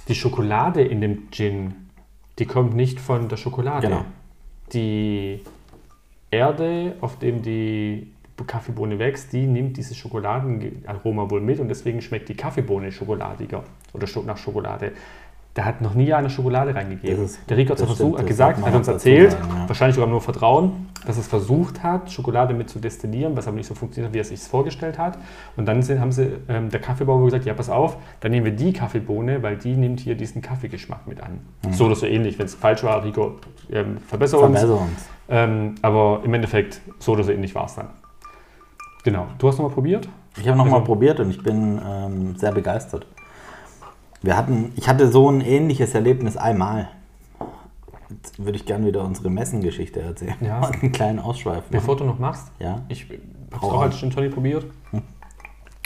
Die 0.09 0.15
Schokolade 0.15 0.83
in 0.83 1.01
dem 1.01 1.31
Gin, 1.31 1.75
die 2.39 2.47
kommt 2.47 2.75
nicht 2.75 3.01
von 3.01 3.29
der 3.29 3.37
Schokolade. 3.37 3.89
Genau. 3.89 4.05
Die 4.73 5.41
Erde, 6.31 6.97
auf 7.01 7.19
dem 7.19 7.43
die 7.43 8.13
Kaffeebohne 8.45 8.99
wächst, 8.99 9.33
die 9.33 9.47
nimmt 9.47 9.77
dieses 9.77 9.97
Schokoladenaroma 9.97 11.31
wohl 11.31 11.41
mit 11.41 11.59
und 11.59 11.69
deswegen 11.69 12.03
schmeckt 12.03 12.29
die 12.29 12.35
Kaffeebohne 12.35 12.93
schokoladiger 12.93 13.65
oder 13.93 14.07
nach 14.27 14.37
Schokolade. 14.37 14.93
Da 15.57 15.65
hat 15.65 15.81
noch 15.81 15.95
nie 15.95 16.13
einer 16.13 16.29
Schokolade 16.29 16.75
reingegeben. 16.75 17.25
Ist- 17.25 17.39
der 17.49 17.57
Rico 17.57 17.71
hat 17.73 17.81
das 17.81 17.87
versucht, 17.87 18.19
hat 18.19 18.27
gesagt, 18.27 18.61
hat 18.63 18.75
uns 18.75 18.89
erzählt, 18.89 19.33
sagen, 19.33 19.49
ja. 19.57 19.69
wahrscheinlich 19.71 19.95
sogar 19.95 20.11
nur 20.11 20.21
Vertrauen, 20.21 20.89
dass 21.07 21.17
es 21.17 21.27
versucht 21.27 21.83
hat, 21.83 22.13
Schokolade 22.13 22.53
mit 22.53 22.69
zu 22.69 22.79
destillieren, 22.79 23.35
was 23.39 23.49
aber 23.49 23.57
nicht 23.57 23.67
so 23.67 23.75
funktioniert, 23.75 24.13
wie 24.13 24.19
er 24.19 24.25
sich 24.25 24.39
vorgestellt 24.41 24.99
hat. 24.99 25.17
Und 25.57 25.65
dann 25.65 25.81
sind, 25.83 25.99
haben 25.99 26.13
sie, 26.13 26.29
ähm, 26.51 26.69
der 26.69 26.81
Kaffeebauer 26.81 27.25
gesagt, 27.25 27.47
ja, 27.47 27.55
pass 27.55 27.71
auf, 27.71 27.97
dann 28.21 28.33
nehmen 28.33 28.45
wir 28.45 28.53
die 28.53 28.75
Kaffeebohne, 28.75 29.43
weil 29.43 29.57
die 29.57 29.75
nimmt 29.77 30.01
hier 30.01 30.15
diesen 30.15 30.43
Kaffeegeschmack 30.43 31.07
mit 31.07 31.23
an. 31.23 31.41
So 31.71 31.87
oder 31.87 31.95
so 31.95 32.05
ähnlich. 32.05 32.39
Wenn 32.39 32.45
es 32.45 32.55
falsch 32.55 32.85
war, 32.85 33.03
Rico, 33.03 33.37
ähm, 33.73 33.97
verbessere 34.07 34.43
uns. 34.43 34.59
Verbessere 34.59 34.79
uns. 34.79 35.07
Ähm, 35.31 35.75
aber 35.81 36.21
im 36.23 36.35
Endeffekt, 36.35 36.83
so 36.99 37.13
oder 37.13 37.25
so 37.25 37.33
ähnlich 37.33 37.55
war 37.55 37.65
es 37.65 37.77
dann. 37.77 37.89
Genau. 39.05 39.27
Du 39.39 39.49
hast 39.49 39.57
nochmal 39.57 39.73
probiert? 39.73 40.07
Ich 40.39 40.47
habe 40.47 40.59
nochmal 40.59 40.75
Also- 40.81 40.85
probiert 40.85 41.19
und 41.19 41.31
ich 41.31 41.43
bin 41.43 41.81
ähm, 41.83 42.37
sehr 42.37 42.53
begeistert. 42.53 43.07
Wir 44.27 44.37
hatten, 44.37 44.73
ich 44.75 44.89
hatte 44.89 45.09
so 45.11 45.31
ein 45.31 45.41
ähnliches 45.41 45.95
Erlebnis 45.95 46.37
einmal. 46.37 46.89
Jetzt 48.11 48.45
würde 48.45 48.57
ich 48.59 48.67
gerne 48.67 48.85
wieder 48.87 49.05
unsere 49.05 49.31
Messengeschichte 49.31 50.01
erzählen. 50.01 50.35
Ja. 50.41 50.59
Und 50.67 50.75
einen 50.83 50.91
kleinen 50.91 51.21
Ausschweif 51.21 51.59
machen. 51.59 51.67
Bevor 51.71 51.97
du 51.97 52.03
noch 52.05 52.19
machst, 52.19 52.51
Ja. 52.59 52.83
ich 52.89 53.07
habe 53.53 53.63
auch 53.65 53.83
als 53.83 53.97
Gin 53.99 54.11
Tonic 54.11 54.35
probiert. 54.35 54.67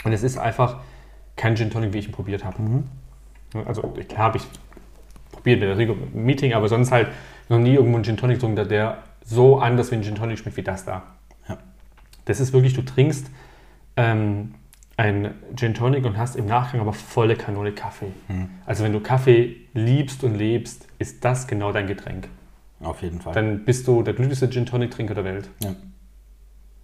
Und 0.03 0.11
es 0.11 0.23
ist 0.23 0.39
einfach 0.39 0.77
kein 1.35 1.55
Gin 1.55 1.69
Tonic, 1.69 1.93
wie 1.93 1.99
ich 1.99 2.07
ihn 2.07 2.11
probiert 2.13 2.43
habe. 2.43 2.57
Also 3.65 3.83
klar 3.83 4.23
habe 4.25 4.37
ich 4.37 4.47
probiert 5.31 5.59
mit 5.59 5.69
der 5.69 5.77
Rico 5.77 5.93
im 5.93 6.23
Meeting, 6.25 6.53
aber 6.53 6.67
sonst 6.67 6.91
halt 6.91 7.09
noch 7.47 7.59
nie 7.59 7.75
irgendwo 7.75 7.97
einen 7.97 8.03
Gin 8.03 8.17
Tonic 8.17 8.37
getrunken, 8.37 8.55
der- 8.55 8.65
der 8.65 8.97
so 9.23 9.59
anders 9.59 9.91
wie 9.91 9.95
ein 9.97 10.03
Gin 10.03 10.15
Tonic 10.15 10.39
schmeckt 10.39 10.57
wie 10.57 10.63
das 10.63 10.83
da. 10.83 11.03
Ja. 11.47 11.57
Das 12.25 12.39
ist 12.39 12.53
wirklich, 12.53 12.73
du 12.73 12.81
trinkst 12.81 13.29
ähm, 13.97 14.55
ein 15.01 15.33
Gin 15.55 15.73
Tonic 15.73 16.05
und 16.05 16.15
hast 16.17 16.35
im 16.35 16.45
Nachgang 16.45 16.79
aber 16.81 16.93
volle 16.93 17.35
Kanone 17.35 17.71
Kaffee. 17.71 18.11
Also 18.67 18.83
wenn 18.83 18.93
du 18.93 18.99
Kaffee 18.99 19.55
liebst 19.73 20.23
und 20.23 20.35
lebst, 20.35 20.87
ist 20.99 21.25
das 21.25 21.47
genau 21.47 21.71
dein 21.71 21.87
Getränk. 21.87 22.27
Auf 22.81 23.01
jeden 23.01 23.19
Fall. 23.19 23.33
Dann 23.33 23.65
bist 23.65 23.87
du 23.87 24.03
der 24.03 24.13
glücklichste 24.13 24.49
Gin 24.49 24.65
Tonic 24.65 24.91
Trinker 24.91 25.15
der 25.15 25.23
Welt. 25.23 25.49
ja. 25.63 25.73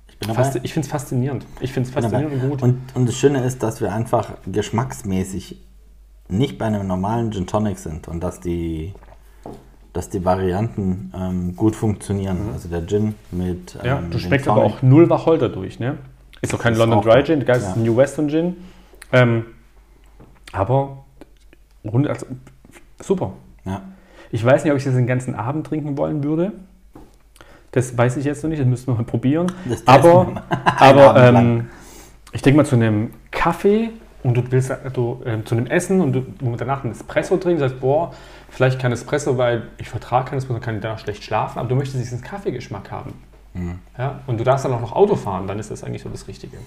Ich 0.10 0.18
bin 0.20 0.34
dabei. 0.36 0.50
Ich 0.64 0.74
finde 0.74 0.86
es 0.88 0.92
faszinierend. 0.92 1.46
Ich 1.60 1.74
finde 1.74 1.90
es 1.90 1.94
faszinierend 1.94 2.42
und 2.42 2.50
gut. 2.50 2.64
Und, 2.64 2.80
und 2.96 3.06
das 3.08 3.16
Schöne 3.16 3.44
ist, 3.44 3.62
dass 3.62 3.82
wir 3.82 3.94
einfach 3.94 4.34
geschmacksmäßig 4.48 5.62
nicht 6.30 6.58
bei 6.58 6.66
einem 6.66 6.88
normalen 6.88 7.32
Gin 7.32 7.46
Tonic 7.46 7.78
sind 7.78 8.08
und 8.08 8.22
dass 8.24 8.40
die, 8.40 8.94
dass 9.94 10.10
die 10.10 10.26
Varianten 10.26 11.12
ähm, 11.16 11.56
gut 11.56 11.76
funktionieren. 11.76 12.50
Also 12.52 12.68
der 12.68 12.88
Gin 12.88 13.14
mit. 13.32 13.76
Ähm, 13.76 13.82
Mhm. 13.82 13.86
ja, 13.86 14.02
du 14.10 14.18
schmeckst 14.18 14.48
aber 14.48 14.64
auch 14.64 14.82
null 14.82 15.08
Wacholder 15.08 15.50
durch, 15.50 15.80
ne? 15.80 15.98
Ist 16.42 16.54
auch 16.54 16.60
kein 16.60 16.74
Ist 16.74 16.80
London 16.80 17.02
Dry. 17.02 17.24
Gin, 17.24 17.46
das 17.46 17.60
ist 17.60 17.76
ein 17.76 17.84
New 17.84 17.96
Western 17.96 18.30
Gin. 18.30 18.56
Ähm, 19.12 19.46
aber 20.52 21.06
rund, 21.86 22.08
also, 22.08 22.26
super. 23.02 23.34
Ja. 23.66 23.82
Ich 24.32 24.44
weiß 24.44 24.64
nicht, 24.64 24.72
ob 24.72 24.78
ich 24.78 24.84
das 24.84 24.94
den 24.94 25.08
ganzen 25.08 25.36
Abend 25.36 25.68
trinken 25.68 25.98
wollen 25.98 26.24
würde. 26.24 26.54
Das 27.72 27.98
weiß 27.98 28.18
ich 28.18 28.26
jetzt 28.26 28.44
noch 28.44 28.50
nicht, 28.50 28.60
das 28.60 28.68
müssen 28.68 28.88
wir 28.88 28.96
mal 28.96 29.04
probieren. 29.04 29.52
Aber, 29.86 30.44
aber 30.78 31.16
ähm, 31.18 31.70
ich 32.32 32.42
denke 32.42 32.58
mal 32.58 32.66
zu 32.66 32.76
einem 32.76 33.12
Kaffee 33.32 33.92
und 34.24 34.36
du 34.36 34.44
willst 34.50 34.74
du, 34.94 35.22
ähm, 35.26 35.46
zu 35.46 35.56
einem 35.56 35.68
Essen 35.68 36.02
und 36.02 36.14
du, 36.14 36.26
wo 36.40 36.50
man 36.50 36.58
danach 36.58 36.84
einen 36.84 36.94
Espresso 36.94 37.38
trinkt, 37.38 37.60
sagst, 37.60 37.80
boah, 37.80 38.14
vielleicht 38.50 38.80
kein 38.80 38.92
Espresso, 38.92 39.38
weil 39.38 39.64
ich 39.78 39.90
vertrage 39.90 40.30
keinen 40.30 40.40
Espresso 40.40 40.60
kann 40.60 40.82
danach 40.82 41.00
schlecht 41.00 41.24
schlafen, 41.24 41.60
aber 41.60 41.70
du 41.70 41.76
möchtest 41.76 42.00
diesen 42.00 42.22
Kaffeegeschmack 42.22 42.92
haben. 42.92 43.14
Mhm. 43.54 43.80
Ja? 43.98 44.20
Und 44.28 44.40
du 44.40 44.44
darfst 44.44 44.66
dann 44.66 44.74
auch 44.74 44.82
noch 44.82 44.94
Auto 44.94 45.16
fahren, 45.16 45.48
dann 45.48 45.60
ist 45.60 45.72
das 45.72 45.84
eigentlich 45.84 46.04
so 46.04 46.10
das 46.10 46.28
Richtige. 46.28 46.58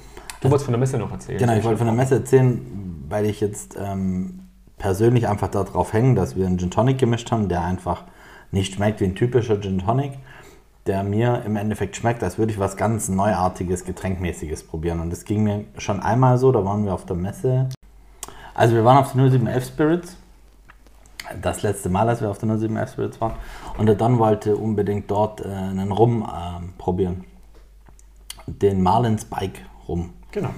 Du 0.40 0.50
wolltest 0.50 0.64
von 0.64 0.72
der 0.72 0.80
Messe 0.80 0.98
noch 0.98 1.10
erzählen. 1.12 1.38
Genau, 1.38 1.54
ich 1.54 1.64
wollte 1.64 1.78
von 1.78 1.86
der 1.86 1.94
Messe 1.94 2.16
erzählen, 2.16 3.04
weil 3.08 3.26
ich 3.26 3.40
jetzt 3.40 3.76
ähm, 3.80 4.40
persönlich 4.78 5.28
einfach 5.28 5.48
darauf 5.48 5.92
hänge, 5.92 6.14
dass 6.14 6.36
wir 6.36 6.46
einen 6.46 6.58
Gin 6.58 6.70
Tonic 6.70 6.98
gemischt 6.98 7.30
haben, 7.30 7.48
der 7.48 7.62
einfach 7.62 8.04
nicht 8.50 8.74
schmeckt 8.74 9.00
wie 9.00 9.04
ein 9.04 9.14
typischer 9.14 9.60
Gin 9.60 9.78
Tonic. 9.78 10.12
der 10.86 11.04
mir 11.04 11.42
im 11.44 11.56
Endeffekt 11.56 11.94
schmeckt, 11.94 12.22
als 12.22 12.38
würde 12.38 12.52
ich 12.52 12.58
was 12.58 12.76
ganz 12.76 13.08
Neuartiges, 13.08 13.84
Getränkmäßiges 13.84 14.64
probieren. 14.64 15.00
Und 15.00 15.10
das 15.10 15.24
ging 15.24 15.42
mir 15.44 15.64
schon 15.76 16.00
einmal 16.00 16.38
so, 16.38 16.50
da 16.52 16.64
waren 16.64 16.84
wir 16.84 16.94
auf 16.94 17.04
der 17.04 17.16
Messe. 17.16 17.68
Also 18.54 18.74
wir 18.74 18.84
waren 18.84 18.98
auf 18.98 19.12
der 19.12 19.22
0711 19.22 19.66
Spirits. 19.66 20.16
Das 21.40 21.62
letzte 21.62 21.90
Mal, 21.90 22.08
als 22.08 22.22
wir 22.22 22.30
auf 22.30 22.38
der 22.38 22.48
0711 22.48 22.92
Spirits 22.92 23.20
waren. 23.20 23.34
Und 23.80 23.86
der 23.86 23.94
Don 23.94 24.18
wollte 24.18 24.56
unbedingt 24.56 25.10
dort 25.10 25.40
äh, 25.40 25.48
einen 25.48 25.90
Rum 25.90 26.22
äh, 26.22 26.60
probieren. 26.76 27.24
Den 28.46 28.82
Marlin 28.82 29.18
Spike 29.18 29.62
Rum. 29.88 30.10
Genau. 30.32 30.50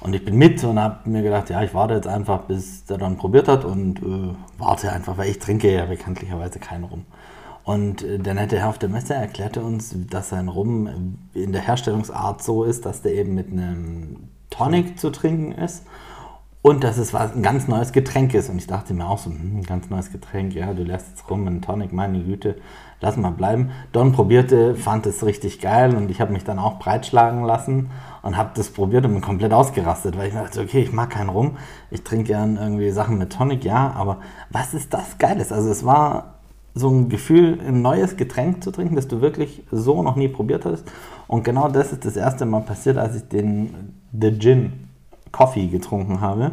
Und 0.00 0.14
ich 0.14 0.24
bin 0.24 0.36
mit 0.36 0.64
und 0.64 0.80
habe 0.80 1.06
mir 1.06 1.22
gedacht, 1.22 1.50
ja, 1.50 1.62
ich 1.62 1.74
warte 1.74 1.92
jetzt 1.92 2.06
einfach, 2.06 2.44
bis 2.44 2.86
der 2.86 2.96
dann 2.96 3.18
probiert 3.18 3.46
hat 3.46 3.66
und 3.66 3.98
äh, 3.98 4.34
warte 4.56 4.90
einfach, 4.90 5.18
weil 5.18 5.28
ich 5.28 5.38
trinke 5.38 5.70
ja 5.70 5.84
bekanntlicherweise 5.84 6.58
keinen 6.58 6.84
Rum. 6.84 7.04
Und 7.62 8.02
äh, 8.02 8.18
der 8.18 8.32
nette 8.32 8.58
Herr 8.58 8.70
auf 8.70 8.78
der 8.78 8.88
Messe 8.88 9.12
erklärte 9.12 9.60
uns, 9.60 9.94
dass 10.10 10.30
sein 10.30 10.48
Rum 10.48 11.18
in 11.34 11.52
der 11.52 11.60
Herstellungsart 11.60 12.42
so 12.42 12.64
ist, 12.64 12.86
dass 12.86 13.02
der 13.02 13.16
eben 13.16 13.34
mit 13.34 13.52
einem 13.52 14.30
Tonic 14.48 14.98
zu 14.98 15.10
trinken 15.10 15.52
ist 15.52 15.84
und 16.66 16.82
dass 16.82 16.98
es 16.98 17.14
was, 17.14 17.32
ein 17.32 17.44
ganz 17.44 17.68
neues 17.68 17.92
Getränk 17.92 18.34
ist. 18.34 18.50
Und 18.50 18.58
ich 18.58 18.66
dachte 18.66 18.92
mir 18.92 19.06
auch 19.06 19.18
so, 19.18 19.30
hm, 19.30 19.58
ein 19.58 19.62
ganz 19.62 19.88
neues 19.88 20.10
Getränk, 20.10 20.52
ja, 20.52 20.74
du 20.74 20.82
lässt 20.82 21.10
jetzt 21.10 21.30
rum, 21.30 21.46
einen 21.46 21.62
Tonic, 21.62 21.92
meine 21.92 22.18
Güte, 22.18 22.56
lass 23.00 23.16
mal 23.16 23.30
bleiben. 23.30 23.70
Don 23.92 24.10
probierte, 24.10 24.74
fand 24.74 25.06
es 25.06 25.24
richtig 25.24 25.60
geil 25.60 25.94
und 25.94 26.10
ich 26.10 26.20
habe 26.20 26.32
mich 26.32 26.42
dann 26.42 26.58
auch 26.58 26.80
breitschlagen 26.80 27.44
lassen 27.44 27.90
und 28.22 28.36
habe 28.36 28.50
das 28.54 28.70
probiert 28.70 29.04
und 29.04 29.12
bin 29.12 29.20
komplett 29.20 29.52
ausgerastet, 29.52 30.18
weil 30.18 30.26
ich 30.26 30.34
dachte, 30.34 30.60
okay, 30.60 30.80
ich 30.80 30.92
mag 30.92 31.10
keinen 31.10 31.28
Rum, 31.28 31.56
ich 31.92 32.02
trinke 32.02 32.32
gern 32.32 32.56
irgendwie 32.56 32.90
Sachen 32.90 33.16
mit 33.18 33.32
Tonic, 33.32 33.62
ja, 33.62 33.92
aber 33.92 34.18
was 34.50 34.74
ist 34.74 34.92
das 34.92 35.18
Geiles? 35.18 35.52
Also 35.52 35.70
es 35.70 35.86
war 35.86 36.34
so 36.74 36.90
ein 36.90 37.08
Gefühl, 37.08 37.60
ein 37.64 37.80
neues 37.80 38.16
Getränk 38.16 38.64
zu 38.64 38.72
trinken, 38.72 38.96
das 38.96 39.06
du 39.06 39.20
wirklich 39.20 39.62
so 39.70 40.02
noch 40.02 40.16
nie 40.16 40.26
probiert 40.26 40.64
hast. 40.64 40.82
Und 41.28 41.44
genau 41.44 41.68
das 41.68 41.92
ist 41.92 42.04
das 42.04 42.16
erste 42.16 42.44
Mal 42.44 42.62
passiert, 42.62 42.98
als 42.98 43.14
ich 43.14 43.28
den 43.28 43.94
The 44.12 44.36
Gin 44.36 44.85
Coffee 45.36 45.66
getrunken 45.66 46.22
habe 46.22 46.52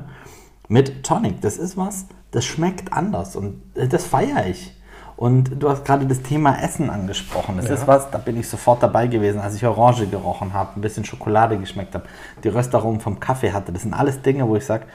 mit 0.68 1.06
Tonic. 1.06 1.40
Das 1.40 1.56
ist 1.58 1.78
was, 1.78 2.06
das 2.32 2.44
schmeckt 2.44 2.92
anders 2.92 3.38
und 3.38 3.62
das 3.76 4.06
feiere 4.06 4.48
ich. 4.48 4.76
Und 5.16 5.62
du 5.64 5.70
hast 5.70 5.86
gerade 5.86 6.06
das 6.06 6.22
Thema 6.22 6.60
Essen 6.62 6.90
angesprochen. 6.90 7.56
Das 7.56 7.68
Ja. 7.70 7.76
ist 7.76 7.88
was, 7.88 8.12
da 8.12 8.18
bin 8.18 8.38
ich 8.38 8.50
sofort 8.50 8.84
dabei 8.84 9.08
gewesen, 9.08 9.40
als 9.40 9.56
ich 9.56 9.66
Orange 9.66 10.08
gerochen 10.08 10.52
habe, 10.54 10.72
ein 10.76 10.82
bisschen 10.82 11.06
Schokolade 11.06 11.58
geschmeckt 11.58 11.96
habe, 11.96 12.06
die 12.44 12.50
Röstaromen 12.50 13.00
vom 13.00 13.22
Kaffee 13.22 13.54
hatte. 13.54 13.72
Das 13.72 13.84
sind 13.84 13.94
alles 13.94 14.22
Dinge, 14.22 14.50
wo 14.50 14.58
ich 14.58 14.66
sage, 14.66 14.86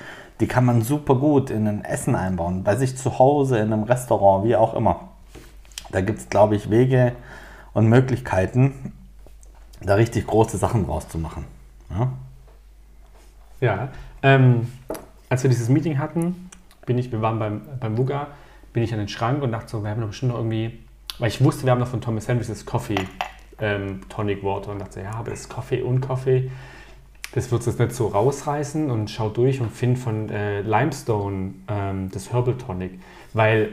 die 0.40 0.46
kann 0.46 0.66
man 0.66 0.82
super 0.82 1.14
gut 1.14 1.48
in 1.48 1.66
ein 1.66 1.82
Essen 1.84 2.14
einbauen. 2.14 2.64
Bei 2.64 2.76
sich 2.76 2.94
zu 2.98 3.18
Hause, 3.18 3.58
in 3.58 3.72
einem 3.72 3.84
Restaurant, 3.84 4.44
wie 4.44 4.54
auch 4.56 4.74
immer. 4.74 5.00
Da 5.92 6.02
gibt 6.02 6.18
es, 6.18 6.28
glaube 6.28 6.56
ich, 6.56 6.68
Wege 6.68 7.12
und 7.72 7.88
Möglichkeiten, 7.88 8.92
da 9.80 9.94
richtig 9.94 10.26
große 10.26 10.58
Sachen 10.58 10.84
draus 10.84 11.08
zu 11.08 11.16
machen. 11.18 11.44
Ja? 11.90 12.08
Ja, 13.60 13.88
ähm, 14.22 14.68
als 15.28 15.42
wir 15.42 15.50
dieses 15.50 15.68
Meeting 15.68 15.98
hatten, 15.98 16.50
bin 16.86 16.98
ich, 16.98 17.12
wir 17.12 17.20
waren 17.20 17.38
beim, 17.38 17.62
beim 17.80 17.98
Wuga, 17.98 18.28
bin 18.72 18.82
ich 18.82 18.92
an 18.92 18.98
den 18.98 19.08
Schrank 19.08 19.42
und 19.42 19.52
dachte 19.52 19.68
so, 19.68 19.82
wir 19.82 19.90
haben 19.90 20.00
doch 20.00 20.08
bestimmt 20.08 20.32
noch 20.32 20.38
irgendwie, 20.38 20.78
weil 21.18 21.28
ich 21.28 21.42
wusste, 21.42 21.64
wir 21.64 21.72
haben 21.72 21.80
noch 21.80 21.88
von 21.88 22.00
Thomas 22.00 22.28
Henry 22.28 22.44
das 22.46 22.64
Coffee 22.64 22.96
ähm, 23.60 24.00
Tonic 24.08 24.42
Water 24.42 24.72
und 24.72 24.78
dachte 24.78 24.94
so, 24.94 25.00
ja, 25.00 25.12
aber 25.12 25.30
das 25.30 25.40
ist 25.40 25.48
Kaffee 25.48 25.82
und 25.82 26.00
Kaffee, 26.00 26.50
das 27.32 27.50
wird 27.50 27.66
es 27.66 27.78
nicht 27.78 27.92
so 27.92 28.06
rausreißen 28.06 28.90
und 28.90 29.10
schau 29.10 29.28
durch 29.28 29.60
und 29.60 29.70
find 29.70 29.98
von 29.98 30.30
äh, 30.30 30.62
Limestone 30.62 31.54
ähm, 31.68 32.10
das 32.10 32.32
Herbal 32.32 32.56
Tonic, 32.56 33.00
weil 33.34 33.72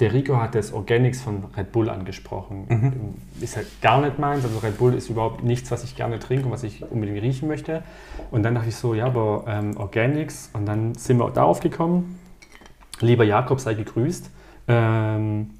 der 0.00 0.12
Rico 0.12 0.36
hat 0.40 0.54
das 0.54 0.72
Organics 0.72 1.20
von 1.20 1.44
Red 1.56 1.72
Bull 1.72 1.90
angesprochen. 1.90 3.14
Ist 3.40 3.56
halt 3.56 3.66
gar 3.80 4.00
nicht 4.00 4.18
meins. 4.18 4.44
Also 4.44 4.58
Red 4.58 4.78
Bull 4.78 4.94
ist 4.94 5.08
überhaupt 5.10 5.42
nichts, 5.42 5.70
was 5.72 5.82
ich 5.82 5.96
gerne 5.96 6.18
trinke 6.20 6.46
und 6.46 6.52
was 6.52 6.62
ich 6.62 6.84
unbedingt 6.90 7.20
riechen 7.20 7.48
möchte. 7.48 7.82
Und 8.30 8.44
dann 8.44 8.54
dachte 8.54 8.68
ich 8.68 8.76
so, 8.76 8.94
ja, 8.94 9.06
aber 9.06 9.44
ähm, 9.48 9.76
Organics. 9.76 10.50
Und 10.52 10.66
dann 10.66 10.94
sind 10.94 11.18
wir 11.18 11.28
darauf 11.30 11.58
gekommen. 11.60 12.18
Lieber 13.00 13.24
Jakob, 13.24 13.58
sei 13.58 13.74
gegrüßt. 13.74 14.30
Ähm, 14.68 15.50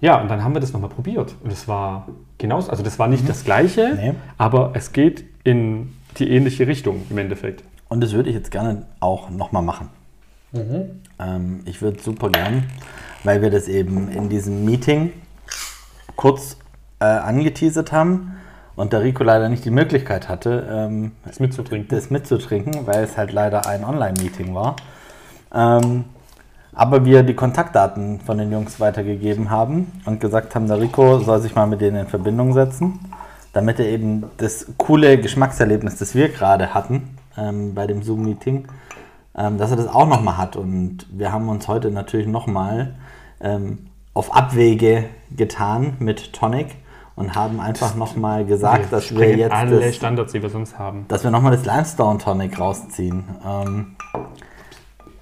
ja, 0.00 0.20
und 0.20 0.28
dann 0.28 0.42
haben 0.42 0.54
wir 0.54 0.60
das 0.60 0.72
nochmal 0.72 0.90
probiert. 0.90 1.36
Und 1.44 1.52
es 1.52 1.68
war 1.68 2.08
genauso. 2.38 2.70
Also 2.70 2.82
das 2.82 2.98
war 2.98 3.06
nicht 3.06 3.28
das 3.28 3.44
Gleiche, 3.44 3.94
Nee. 3.96 4.14
aber 4.38 4.72
es 4.74 4.92
geht 4.92 5.24
in 5.44 5.92
die 6.18 6.30
ähnliche 6.30 6.66
Richtung 6.66 7.02
im 7.10 7.18
Endeffekt. 7.18 7.62
Und 7.88 8.00
das 8.02 8.12
würde 8.12 8.28
ich 8.28 8.34
jetzt 8.34 8.50
gerne 8.50 8.86
auch 8.98 9.30
nochmal 9.30 9.62
machen. 9.62 9.88
Ähm, 11.18 11.60
ich 11.64 11.82
würde 11.82 12.00
super 12.00 12.30
gern, 12.30 12.64
weil 13.24 13.42
wir 13.42 13.50
das 13.50 13.68
eben 13.68 14.08
in 14.10 14.28
diesem 14.28 14.64
Meeting 14.64 15.12
kurz 16.16 16.56
äh, 17.00 17.04
angeteasert 17.04 17.92
haben 17.92 18.36
und 18.76 18.92
der 18.92 19.02
Rico 19.02 19.22
leider 19.24 19.48
nicht 19.48 19.64
die 19.64 19.70
Möglichkeit 19.70 20.28
hatte, 20.28 20.66
ähm, 20.70 21.12
Das 21.24 21.40
mitzutrinken. 21.40 21.88
das 21.96 22.10
mitzutrinken, 22.10 22.86
weil 22.86 23.04
es 23.04 23.16
halt 23.16 23.32
leider 23.32 23.66
ein 23.66 23.84
Online-Meeting 23.84 24.54
war. 24.54 24.76
Ähm, 25.54 26.04
aber 26.72 27.04
wir 27.04 27.22
die 27.22 27.34
Kontaktdaten 27.34 28.20
von 28.20 28.38
den 28.38 28.50
Jungs 28.50 28.80
weitergegeben 28.80 29.50
haben 29.50 29.92
und 30.06 30.20
gesagt 30.20 30.54
haben, 30.56 30.66
der 30.66 30.80
Rico 30.80 31.20
soll 31.20 31.40
sich 31.40 31.54
mal 31.54 31.66
mit 31.66 31.80
denen 31.80 31.98
in 31.98 32.06
Verbindung 32.08 32.52
setzen, 32.52 32.98
damit 33.52 33.78
er 33.78 33.86
eben 33.86 34.24
das 34.38 34.66
coole 34.76 35.18
Geschmackserlebnis, 35.18 35.96
das 35.96 36.16
wir 36.16 36.30
gerade 36.30 36.74
hatten 36.74 37.16
ähm, 37.38 37.74
bei 37.74 37.86
dem 37.86 38.02
Zoom-Meeting, 38.02 38.66
ähm, 39.36 39.58
dass 39.58 39.70
er 39.70 39.76
das 39.76 39.88
auch 39.88 40.06
nochmal 40.06 40.36
hat. 40.36 40.56
Und 40.56 41.06
wir 41.10 41.32
haben 41.32 41.48
uns 41.48 41.68
heute 41.68 41.90
natürlich 41.90 42.26
nochmal 42.26 42.94
ähm, 43.40 43.86
auf 44.12 44.34
Abwege 44.34 45.06
getan 45.36 45.96
mit 45.98 46.32
Tonic 46.32 46.76
und 47.16 47.34
haben 47.34 47.60
einfach 47.60 47.94
nochmal 47.94 48.44
gesagt, 48.44 48.92
dass 48.92 49.14
wir 49.14 49.36
jetzt 49.36 49.52
alle 49.52 49.80
das, 49.80 49.96
Standards, 49.96 50.32
die 50.32 50.42
wir 50.42 50.50
sonst 50.50 50.78
haben. 50.78 51.06
dass 51.08 51.22
wir 51.22 51.30
nochmal 51.30 51.52
das 51.52 51.64
Limestone 51.64 52.18
Tonic 52.18 52.58
rausziehen. 52.58 53.24
Ähm, 53.46 53.96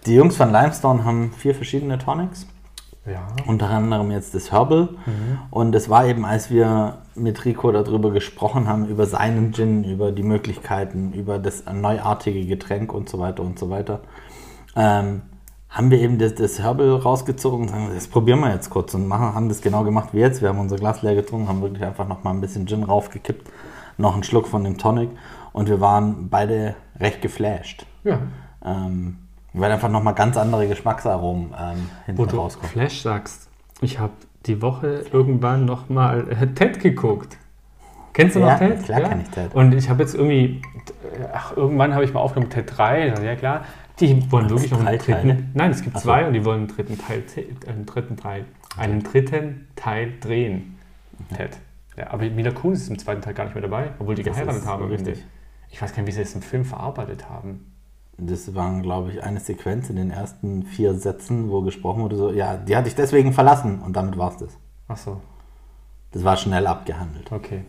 die 0.07 0.15
Jungs 0.15 0.37
von 0.37 0.51
Limestone 0.51 1.05
haben 1.05 1.33
vier 1.37 1.55
verschiedene 1.55 1.99
Tonics, 1.99 2.47
Ja. 3.05 3.27
unter 3.49 3.69
anderem 3.69 4.13
jetzt 4.13 4.33
das 4.35 4.53
Herbal. 4.53 4.91
Und 5.51 5.75
es 5.75 5.89
war 5.89 6.07
eben, 6.07 6.25
als 6.25 6.51
wir 6.51 6.99
mit 7.17 7.45
Rico 7.45 7.73
darüber 7.73 8.13
gesprochen 8.13 8.69
haben, 8.69 8.87
über 8.87 9.07
seinen 9.07 9.53
Gin, 9.53 9.83
über 9.83 10.13
die 10.13 10.23
Möglichkeiten, 10.23 11.13
über 11.13 11.41
das 11.41 11.65
neuartige 11.67 12.47
Getränk 12.47 12.93
und 12.93 13.09
so 13.09 13.19
weiter 13.19 13.43
und 13.43 13.59
so 13.59 13.71
weiter, 13.71 14.01
ähm, 14.77 15.23
haben 15.69 15.91
wir 15.91 15.99
eben 15.99 16.19
das, 16.19 16.35
das 16.35 16.61
Herbal 16.61 16.91
rausgezogen 16.97 17.63
und 17.63 17.69
sagen, 17.69 17.91
das 17.93 18.07
probieren 18.07 18.41
wir 18.41 18.53
jetzt 18.53 18.71
kurz 18.71 18.95
und 18.95 19.09
machen, 19.09 19.35
haben 19.35 19.49
das 19.49 19.63
genau 19.63 19.85
gemacht 19.85 20.11
wie 20.13 20.21
jetzt. 20.21 20.41
Wir 20.41 20.51
haben 20.51 20.61
unser 20.61 20.77
Glas 20.77 21.03
leer 21.03 21.15
getrunken, 21.15 21.49
haben 21.49 21.63
wirklich 21.63 21.85
einfach 21.85 22.07
nochmal 22.07 22.35
ein 22.35 22.41
bisschen 22.41 22.67
Gin 22.67 22.85
raufgekippt, 22.85 23.51
noch 23.99 24.15
einen 24.15 24.23
Schluck 24.23 24.47
von 24.47 24.63
dem 24.65 24.79
Tonic 24.79 25.11
und 25.53 25.69
wir 25.69 25.81
waren 25.81 26.29
beide 26.29 26.77
recht 27.01 27.21
geflasht. 27.23 27.87
ja. 28.05 28.21
Ähm, 28.65 29.19
weil 29.55 29.71
einfach 29.73 29.89
nochmal 29.89 30.15
ganz 30.15 30.37
andere 30.37 30.67
Geschmacksaromen 30.69 31.47
ähm, 31.59 31.89
Wo 32.07 32.07
hinten 32.07 32.29
du 32.29 32.37
rauskommen. 32.37 32.71
Flash 32.71 33.03
sagst, 33.03 33.49
ich 33.81 33.99
habe 33.99 34.13
die 34.47 34.61
Woche 34.63 35.05
irgendwann 35.13 35.65
noch 35.65 35.89
mal 35.89 36.27
äh, 36.31 36.47
Ted 36.49 36.81
geguckt. 36.81 37.37
Kennst 38.13 38.37
du 38.37 38.41
Ja, 38.41 38.53
noch 38.53 38.59
Ted? 38.59 38.83
klar 38.85 39.01
kenn 39.03 39.21
ich 39.23 39.29
Ted. 39.31 39.55
Und 39.55 39.73
ich 39.75 39.89
habe 39.89 40.03
jetzt 40.03 40.15
irgendwie, 40.15 40.61
ach, 41.33 41.57
irgendwann 41.57 41.95
habe 41.95 42.05
ich 42.05 42.13
mal 42.13 42.21
aufgenommen 42.21 42.51
Ted 42.51 42.67
3, 42.77 43.09
ja 43.23 43.37
klar, 43.37 43.63
die 44.01 44.31
wollen 44.33 44.51
wirklich 44.51 44.71
noch 44.71 44.81
einen 44.85 44.99
dritten, 44.99 45.13
Teile? 45.29 45.43
nein, 45.55 45.71
es 45.71 45.83
gibt 45.83 45.97
so. 45.97 46.03
zwei 46.05 46.27
und 46.27 46.33
die 46.33 46.45
wollen 46.45 46.61
einen 46.61 46.69
dritten 46.69 46.99
Teil, 46.99 47.23
äh, 47.37 47.71
einen 47.71 47.87
dritten 47.87 48.17
Teil, 48.17 48.45
einen 48.77 49.03
dritten 49.03 49.69
Teil 49.77 50.15
drehen, 50.21 50.79
Mhm. 51.31 51.37
Ted. 51.37 51.59
Ja, 51.97 52.11
aber 52.11 52.25
Mila 52.31 52.51
Kunis 52.53 52.83
ist 52.83 52.89
im 52.89 52.99
zweiten 52.99 53.21
Teil 53.21 53.35
gar 53.35 53.45
nicht 53.45 53.55
mehr 53.55 53.63
dabei, 53.63 53.91
obwohl 53.99 54.15
die 54.15 54.23
Das 54.23 54.35
geheiratet 54.35 54.67
haben. 54.67 54.87
richtig. 54.87 55.09
Richtig. 55.09 55.27
Ich 55.71 55.81
weiß 55.81 55.93
gar 55.95 56.03
nicht, 56.03 56.09
wie 56.09 56.13
sie 56.17 56.23
es 56.23 56.35
im 56.35 56.41
Film 56.43 56.65
verarbeitet 56.65 57.29
haben. 57.29 57.72
Das 58.27 58.55
waren, 58.55 58.83
glaube 58.83 59.11
ich, 59.13 59.23
eine 59.23 59.41
Sequenz 59.41 59.91
in 59.91 59.97
den 59.97 60.11
ersten 60.11 60.63
vier 60.65 60.95
Sätzen, 60.95 61.51
wo 61.51 61.63
gesprochen 61.63 62.03
wurde, 62.03 62.17
so, 62.17 62.31
ja, 62.33 62.57
die 62.57 62.77
hatte 62.77 62.89
ich 62.89 62.95
deswegen 62.95 63.33
verlassen 63.33 63.81
und 63.83 63.95
damit 63.95 64.17
war 64.19 64.31
es 64.31 64.37
das. 64.39 64.59
Ach 64.89 64.97
so, 64.97 65.21
Das 66.13 66.23
war 66.25 66.37
schnell 66.37 66.67
abgehandelt. 66.67 67.31
okay. 67.33 67.65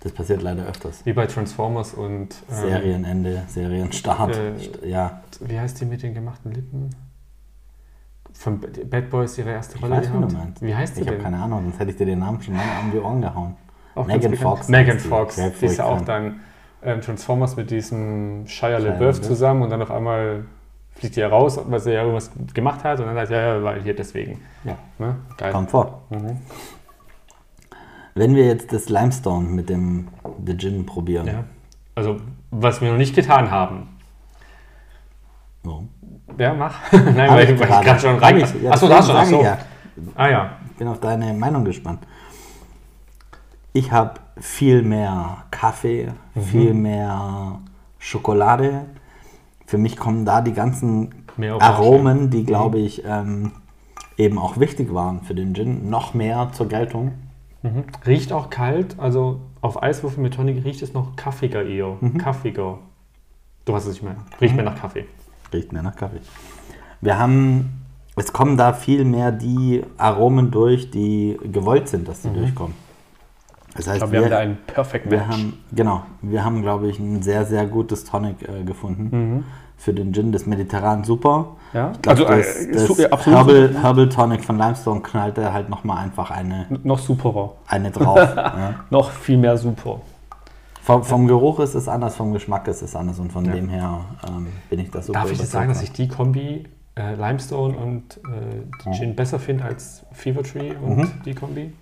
Das 0.00 0.12
passiert 0.12 0.42
leider 0.42 0.66
öfters. 0.66 1.06
Wie 1.06 1.14
bei 1.14 1.24
Transformers 1.26 1.94
und 1.94 2.34
ähm, 2.50 2.56
Serienende, 2.60 3.44
Serienstart. 3.48 4.36
Äh, 4.36 4.86
ja, 4.90 5.22
wie 5.40 5.58
heißt 5.58 5.80
die 5.80 5.86
mit 5.86 6.02
den 6.02 6.12
gemachten 6.12 6.52
Lippen? 6.52 6.90
Von 8.34 8.60
Bad 8.60 9.08
Boys 9.08 9.38
ihre 9.38 9.50
erste 9.52 9.76
ich 9.76 9.82
Rolle 9.82 9.96
weiß, 9.96 10.08
wie 10.08 10.12
du 10.12 10.18
gehabt? 10.18 10.32
meinst. 10.34 10.62
Wie 10.62 10.74
heißt 10.74 10.96
die 10.96 11.00
Ich 11.02 11.06
habe 11.08 11.18
keine 11.18 11.38
Ahnung, 11.38 11.62
sonst 11.62 11.78
hätte 11.78 11.90
ich 11.92 11.96
dir 11.96 12.04
den 12.04 12.18
Namen 12.18 12.42
schon 12.42 12.54
lange 12.54 12.68
um 12.82 12.90
die 12.90 12.98
Ohren 12.98 13.22
gehauen. 13.22 13.56
Megan. 14.06 14.34
Fox 14.34 14.68
Megan 14.68 14.98
die. 14.98 15.08
Fox. 15.08 15.36
Ja, 15.36 15.48
Die 15.48 15.64
ist 15.66 15.76
ja 15.78 15.84
auch 15.86 16.00
dann 16.02 16.40
ähm, 16.84 17.00
Transformers 17.00 17.56
mit 17.56 17.70
diesem 17.70 18.46
Shia 18.46 18.68
Shia 18.68 18.78
LaBeouf 18.78 19.00
LaBeouf. 19.00 19.20
zusammen 19.22 19.62
und 19.62 19.70
dann 19.70 19.82
auf 19.82 19.90
einmal 19.90 20.44
fliegt 20.94 21.16
die 21.16 21.20
ja 21.20 21.28
raus, 21.28 21.58
weil 21.66 21.80
sie 21.80 21.92
ja 21.92 22.02
irgendwas 22.02 22.30
gemacht 22.52 22.84
hat 22.84 23.00
und 23.00 23.06
dann 23.06 23.14
sagt, 23.14 23.30
ja, 23.30 23.56
ja, 23.56 23.62
weil 23.62 23.82
hier 23.82 23.96
deswegen. 23.96 24.40
Ja. 24.64 24.76
Ne? 24.98 25.16
Geil. 25.36 25.52
Kommt 25.52 25.70
vor. 25.70 26.02
Mhm. 26.10 26.38
Wenn 28.14 28.36
wir 28.36 28.46
jetzt 28.46 28.72
das 28.72 28.88
Limestone 28.88 29.48
mit 29.48 29.68
dem 29.68 30.08
The 30.46 30.56
Gin 30.56 30.86
probieren. 30.86 31.26
Ja. 31.26 31.44
Also, 31.96 32.20
was 32.50 32.80
wir 32.80 32.90
noch 32.90 32.98
nicht 32.98 33.14
getan 33.14 33.50
haben. 33.50 33.88
So. 35.64 35.84
Ja, 36.38 36.54
mach. 36.54 36.76
Nein, 36.92 37.30
Hab 37.30 37.36
weil 37.36 37.50
ich 37.50 37.60
gerade 37.60 38.00
schon 38.00 38.18
rein. 38.18 38.38
Ich. 38.38 38.62
Ja, 38.62 38.72
Achso, 38.72 38.88
da 38.88 38.98
hast 38.98 39.30
du 39.32 39.42
Ja. 39.42 39.58
Ah 40.14 40.28
ja. 40.28 40.50
Ich 40.70 40.76
bin 40.76 40.88
auf 40.88 41.00
deine 41.00 41.32
Meinung 41.32 41.64
gespannt. 41.64 42.00
Ich 43.72 43.90
habe 43.90 44.20
viel 44.36 44.82
mehr 44.82 45.44
Kaffee, 45.50 46.08
Mhm. 46.34 46.40
viel 46.42 46.74
mehr 46.74 47.60
Schokolade. 47.98 48.86
Für 49.66 49.78
mich 49.78 49.96
kommen 49.96 50.24
da 50.24 50.40
die 50.40 50.52
ganzen 50.52 51.14
Mehr. 51.36 51.60
Aromen, 51.60 52.30
die, 52.30 52.44
glaube 52.44 52.78
ich, 52.78 53.02
ähm, 53.04 53.52
eben 54.16 54.38
auch 54.38 54.58
wichtig 54.58 54.94
waren 54.94 55.22
für 55.22 55.34
den 55.34 55.52
Gin, 55.54 55.90
noch 55.90 56.14
mehr 56.14 56.50
zur 56.52 56.68
Geltung. 56.68 57.12
Mhm. 57.62 57.84
Riecht 58.06 58.32
auch 58.32 58.50
kalt, 58.50 58.96
also 59.00 59.40
auf 59.60 59.82
Eiswürfel 59.82 60.22
mit 60.22 60.34
Tonic 60.34 60.64
riecht 60.64 60.82
es 60.82 60.92
noch 60.92 61.16
kaffiger 61.16 61.64
eher. 61.64 61.96
Kaffiger. 62.18 62.78
Du 63.64 63.72
weißt, 63.72 63.88
was 63.88 63.94
ich 63.96 64.02
meine. 64.02 64.18
Riecht 64.40 64.54
mehr 64.54 64.64
nach 64.64 64.78
Kaffee. 64.78 65.06
Riecht 65.52 65.72
mehr 65.72 65.82
nach 65.82 65.96
Kaffee. 65.96 66.20
Wir 67.00 67.18
haben, 67.18 67.82
es 68.16 68.32
kommen 68.32 68.56
da 68.56 68.72
viel 68.74 69.04
mehr 69.04 69.32
die 69.32 69.82
Aromen 69.96 70.50
durch, 70.50 70.90
die 70.90 71.38
gewollt 71.42 71.88
sind, 71.88 72.06
dass 72.06 72.22
sie 72.22 72.28
durchkommen. 72.30 72.74
Das 73.76 73.86
heißt, 73.88 73.96
Ich 73.96 73.98
glaube, 73.98 74.12
wir 74.12 74.22
haben 74.22 74.30
da 74.30 74.38
einen 74.38 74.58
Perfect 74.66 75.10
wir 75.10 75.18
Match. 75.18 75.28
haben, 75.30 75.58
genau, 75.72 76.02
wir 76.22 76.44
haben, 76.44 76.62
glaube 76.62 76.88
ich, 76.88 76.98
ein 76.98 77.22
sehr, 77.22 77.44
sehr 77.44 77.66
gutes 77.66 78.04
Tonic 78.04 78.48
äh, 78.48 78.62
gefunden 78.62 79.44
für 79.76 79.92
den 79.92 80.12
Gin 80.14 80.30
des 80.30 80.46
Mediterran 80.46 81.02
super. 81.02 81.56
Ja? 81.72 81.90
Ich 81.92 82.02
glaube, 82.02 82.26
Also, 82.28 82.36
das, 82.36 82.56
äh, 82.66 82.72
das 82.72 82.86
su- 82.86 82.94
ja, 83.02 83.08
Herbal. 83.24 83.74
Herbal 83.82 84.08
Tonic 84.08 84.44
von 84.44 84.56
Limestone 84.56 85.00
knallte 85.00 85.52
halt 85.52 85.68
nochmal 85.68 85.98
einfach 86.04 86.30
eine, 86.30 86.66
noch 86.84 86.98
superer. 87.00 87.54
eine 87.66 87.90
drauf. 87.90 88.16
ja. 88.36 88.74
Noch 88.90 89.10
viel 89.10 89.36
mehr 89.38 89.56
super. 89.58 90.00
vom, 90.80 91.02
vom 91.02 91.26
Geruch 91.26 91.58
ist 91.60 91.74
es 91.74 91.88
anders, 91.88 92.14
vom 92.14 92.32
Geschmack 92.32 92.68
ist 92.68 92.82
es 92.82 92.94
anders 92.94 93.18
und 93.18 93.32
von 93.32 93.42
dem 93.44 93.68
her 93.68 94.00
ähm, 94.28 94.46
bin 94.70 94.78
ich 94.78 94.90
das 94.92 95.06
super 95.06 95.18
Darf 95.20 95.32
ich 95.32 95.38
das 95.38 95.48
überzeugt 95.48 95.52
sagen, 95.52 95.68
dass 95.72 95.82
ich 95.82 95.92
die 95.92 96.06
Kombi 96.08 96.64
äh, 96.96 97.14
Limestone 97.16 97.76
und 97.76 98.20
äh, 98.88 98.92
Gin 98.92 99.16
besser 99.16 99.40
finde 99.40 99.64
als 99.64 100.04
Fever 100.12 100.44
Tree 100.44 100.72
und 100.80 100.96
Mhm. 100.98 101.10
die 101.24 101.34
Kombi? 101.34 101.72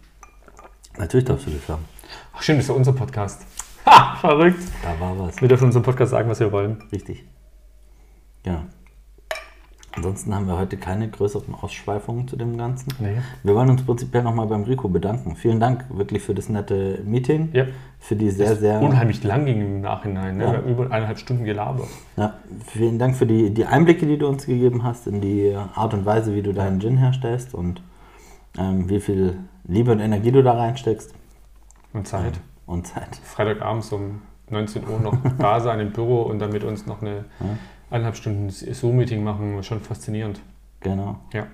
Natürlich 0.99 1.25
darfst 1.25 1.47
du 1.47 1.51
das 1.51 1.67
sagen. 1.67 1.85
Ach 2.35 2.43
stimmt, 2.43 2.59
das 2.59 2.65
ist 2.65 2.69
ja 2.69 2.75
unser 2.75 2.93
Podcast. 2.93 3.47
Ha, 3.87 4.17
verrückt. 4.21 4.63
Da 4.83 4.99
war 5.01 5.19
was. 5.19 5.41
Wir 5.41 5.49
dürfen 5.49 5.65
unserem 5.65 5.83
Podcast 5.83 6.11
sagen, 6.11 6.29
was 6.29 6.41
wir 6.41 6.53
wollen. 6.53 6.83
Richtig. 6.93 7.25
Ja. 8.45 8.65
Ansonsten 9.95 10.35
haben 10.35 10.47
wir 10.47 10.57
heute 10.57 10.79
keine 10.79 11.09
größeren 11.11 11.55
Ausschweifungen 11.55 12.27
zu 12.27 12.37
dem 12.37 12.57
Ganzen. 12.57 12.95
Nee. 12.99 13.19
Wir 13.43 13.55
wollen 13.55 13.69
uns 13.69 13.85
prinzipiell 13.85 14.23
nochmal 14.23 14.47
beim 14.47 14.63
Rico 14.63 14.89
bedanken. 14.89 15.37
Vielen 15.37 15.61
Dank 15.61 15.85
wirklich 15.91 16.23
für 16.23 16.35
das 16.35 16.49
nette 16.49 17.03
Meeting. 17.05 17.51
Ja. 17.53 17.67
Für 17.99 18.17
die 18.17 18.31
sehr, 18.31 18.57
sehr. 18.57 18.81
Unheimlich 18.81 19.23
lang 19.23 19.45
ging 19.45 19.61
im 19.61 19.81
Nachhinein. 19.83 20.39
Ne? 20.39 20.45
Ja. 20.45 20.53
Haben 20.55 20.67
über 20.67 20.85
eineinhalb 20.85 21.19
Stunden 21.19 21.45
gelabert. 21.45 21.89
Ja, 22.17 22.39
vielen 22.67 22.99
Dank 22.99 23.17
für 23.17 23.27
die, 23.27 23.53
die 23.53 23.67
Einblicke, 23.67 24.07
die 24.07 24.17
du 24.17 24.29
uns 24.29 24.47
gegeben 24.47 24.83
hast, 24.83 25.07
in 25.07 25.21
die 25.21 25.55
Art 25.75 25.93
und 25.93 26.07
Weise, 26.07 26.35
wie 26.35 26.43
du 26.43 26.55
deinen 26.55 26.81
Gin 26.81 26.97
herstellst 26.97 27.53
und 27.53 27.83
ähm, 28.59 28.89
wie 28.89 29.01
viel 29.01 29.39
Liebe 29.65 29.93
und 29.93 30.01
Energie 30.01 30.33
du 30.33 30.43
da 30.43 30.53
reinsteckst. 30.55 31.15
Und 31.93 32.07
Zeit. 32.07 32.41
Und 32.67 32.87
Zeit. 32.87 33.17
Freitagabends 33.23 33.93
um 33.93 34.23
19 34.51 34.87
Uhr 34.87 34.99
noch 35.01 35.17
da 35.39 35.61
sein 35.61 35.81
im 35.81 35.93
Büro 35.93 36.23
und 36.23 36.39
dann 36.39 36.53
mit 36.53 36.65
uns 36.65 36.87
noch 36.87 37.03
eine 37.03 37.25
eineinhalb 37.91 38.17
Stunden 38.17 38.49
Zoom-Meeting 38.51 39.23
machen, 39.23 39.63
schon 39.63 39.81
faszinierend. 39.81 40.41
Genau. 40.81 41.19
Ja. 41.33 41.47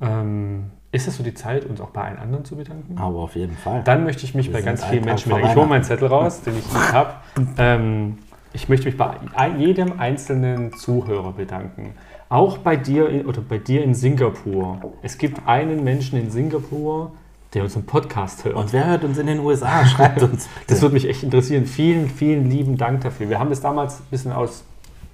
Ähm, 0.00 0.70
ist 0.92 1.06
das 1.06 1.16
so 1.16 1.22
die 1.22 1.34
Zeit, 1.34 1.64
uns 1.66 1.80
auch 1.80 1.90
bei 1.90 2.02
allen 2.02 2.18
anderen 2.18 2.44
zu 2.44 2.56
bedanken? 2.56 2.96
Aber 2.98 3.18
auf 3.18 3.36
jeden 3.36 3.56
Fall. 3.56 3.82
Dann 3.84 4.04
möchte 4.04 4.24
ich 4.24 4.34
mich 4.34 4.46
Wir 4.46 4.54
bei 4.54 4.62
ganz 4.62 4.84
vielen 4.84 5.04
Menschen 5.04 5.28
bedanken. 5.28 5.50
Ich 5.50 5.56
hole 5.56 5.66
meinen. 5.66 5.84
Zettel 5.84 6.08
raus, 6.08 6.40
den 6.42 6.58
ich 6.58 6.64
nicht 6.64 6.92
habe. 6.92 7.14
Ähm, 7.58 8.18
ich 8.52 8.70
möchte 8.70 8.86
mich 8.86 8.96
bei 8.96 9.16
jedem 9.58 10.00
einzelnen 10.00 10.72
Zuhörer 10.72 11.32
bedanken. 11.32 11.92
Auch 12.28 12.58
bei 12.58 12.76
dir 12.76 13.08
in, 13.08 13.26
oder 13.26 13.40
bei 13.40 13.58
dir 13.58 13.84
in 13.84 13.94
Singapur. 13.94 14.80
Es 15.02 15.16
gibt 15.18 15.46
einen 15.46 15.84
Menschen 15.84 16.18
in 16.18 16.30
Singapur, 16.30 17.12
der 17.54 17.62
unseren 17.62 17.86
Podcast 17.86 18.44
hört. 18.44 18.56
Und 18.56 18.72
wer 18.72 18.86
hört 18.86 19.04
uns 19.04 19.18
in 19.18 19.26
den 19.26 19.40
USA? 19.40 19.86
Schreibt 19.86 20.22
uns. 20.22 20.48
Bitte. 20.48 20.66
Das 20.66 20.82
würde 20.82 20.94
mich 20.94 21.08
echt 21.08 21.22
interessieren. 21.22 21.66
Vielen, 21.66 22.08
vielen 22.08 22.50
lieben 22.50 22.76
Dank 22.76 23.02
dafür. 23.02 23.28
Wir 23.28 23.38
haben 23.38 23.50
das 23.50 23.60
damals 23.60 24.00
ein 24.00 24.06
bisschen 24.10 24.32
aus 24.32 24.64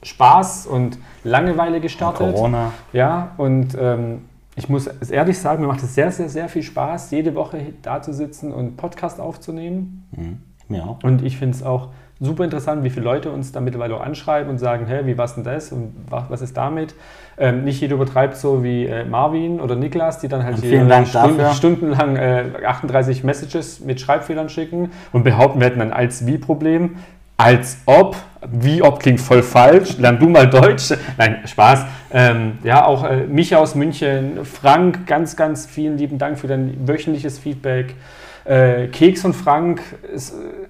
Spaß 0.03 0.67
und 0.67 0.99
Langeweile 1.23 1.81
gestartet. 1.81 2.35
Corona. 2.35 2.73
Ja, 2.93 3.33
und 3.37 3.77
ähm, 3.79 4.23
ich 4.57 4.69
muss 4.69 4.87
es 5.01 5.11
ehrlich 5.11 5.39
sagen, 5.39 5.63
mir 5.63 5.69
macht 5.69 5.83
es 5.83 5.95
sehr, 5.95 6.11
sehr, 6.11 6.29
sehr 6.29 6.49
viel 6.49 6.63
Spaß, 6.63 7.11
jede 7.11 7.35
Woche 7.35 7.75
da 7.83 8.03
zu 8.03 8.13
sitzen 8.13 8.53
und 8.53 8.77
Podcast 8.77 9.21
aufzunehmen. 9.21 10.07
Mhm. 10.17 10.39
Mir 10.69 10.85
auch. 10.85 11.03
Und 11.03 11.23
ich 11.23 11.37
finde 11.37 11.57
es 11.57 11.63
auch 11.63 11.89
super 12.23 12.45
interessant, 12.45 12.85
wie 12.85 12.91
viele 12.91 13.05
Leute 13.05 13.31
uns 13.31 13.53
da 13.53 13.61
mittlerweile 13.61 13.97
auch 13.97 14.01
anschreiben 14.01 14.49
und 14.49 14.59
sagen, 14.59 14.87
hä, 14.87 15.01
wie 15.05 15.19
war's 15.19 15.35
denn 15.35 15.45
das 15.45 15.73
und 15.73 15.93
wa- 16.09 16.27
was 16.29 16.41
ist 16.41 16.57
damit? 16.57 16.95
Ähm, 17.37 17.65
nicht 17.65 17.81
jeder 17.81 17.95
übertreibt 17.97 18.37
so 18.37 18.63
wie 18.63 18.87
äh, 18.87 19.05
Marvin 19.05 19.61
oder 19.61 19.75
Niklas, 19.75 20.21
die 20.21 20.29
dann 20.29 20.45
halt 20.45 20.57
hier 20.59 20.81
Stunden, 21.07 21.55
stundenlang 21.55 22.17
äh, 22.17 22.45
38 22.67 23.25
Messages 23.25 23.81
mit 23.81 24.01
Schreibfehlern 24.01 24.49
schicken 24.49 24.91
und 25.13 25.25
behaupten, 25.25 25.61
wir 25.61 25.67
hätten 25.67 25.81
ein 25.81 25.93
Als-Wie-Problem. 25.93 26.97
Als 27.39 27.79
ob, 27.87 28.15
wie 28.53 28.83
ob 28.83 29.01
klingt 29.01 29.21
voll 29.21 29.43
falsch, 29.43 29.99
lern 29.99 30.19
du 30.21 30.29
mal 30.29 30.49
Deutsch. 30.49 30.93
Nein, 31.19 31.39
Spaß. 31.45 31.85
Ähm, 32.13 32.59
ja, 32.63 32.85
auch 32.85 33.03
äh, 33.05 33.27
mich 33.27 33.57
aus 33.57 33.75
München, 33.75 34.45
Frank, 34.45 35.07
ganz, 35.07 35.35
ganz 35.35 35.67
vielen 35.67 35.99
lieben 35.99 36.19
Dank 36.19 36.39
für 36.39 36.47
dein 36.47 36.87
wöchentliches 36.87 37.39
Feedback. 37.41 37.97
Äh, 38.45 38.89
Keks 38.89 39.25
und 39.25 39.35
Frank, 39.35 39.81
äh, 40.03 40.19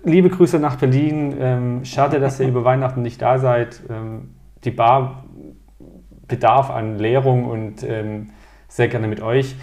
liebe 0.09 0.29
Grüße 0.29 0.59
nach 0.59 0.77
Berlin. 0.77 1.37
Ähm, 1.41 1.85
schade, 1.85 2.21
dass 2.21 2.39
ihr 2.41 2.49
über 2.49 2.65
Weihnachten 2.65 3.03
nicht 3.03 3.21
da 3.23 3.39
seid. 3.39 3.81
Ähm, 3.89 4.35
die 4.65 4.71
Bar 4.71 5.25
bedarf 6.29 6.71
an 6.71 6.99
Leerung 6.99 7.47
und 7.47 7.83
ähm, 7.83 8.31
sehr 8.69 8.89
gerne 8.89 9.09
mit 9.09 9.21
euch. 9.23 9.57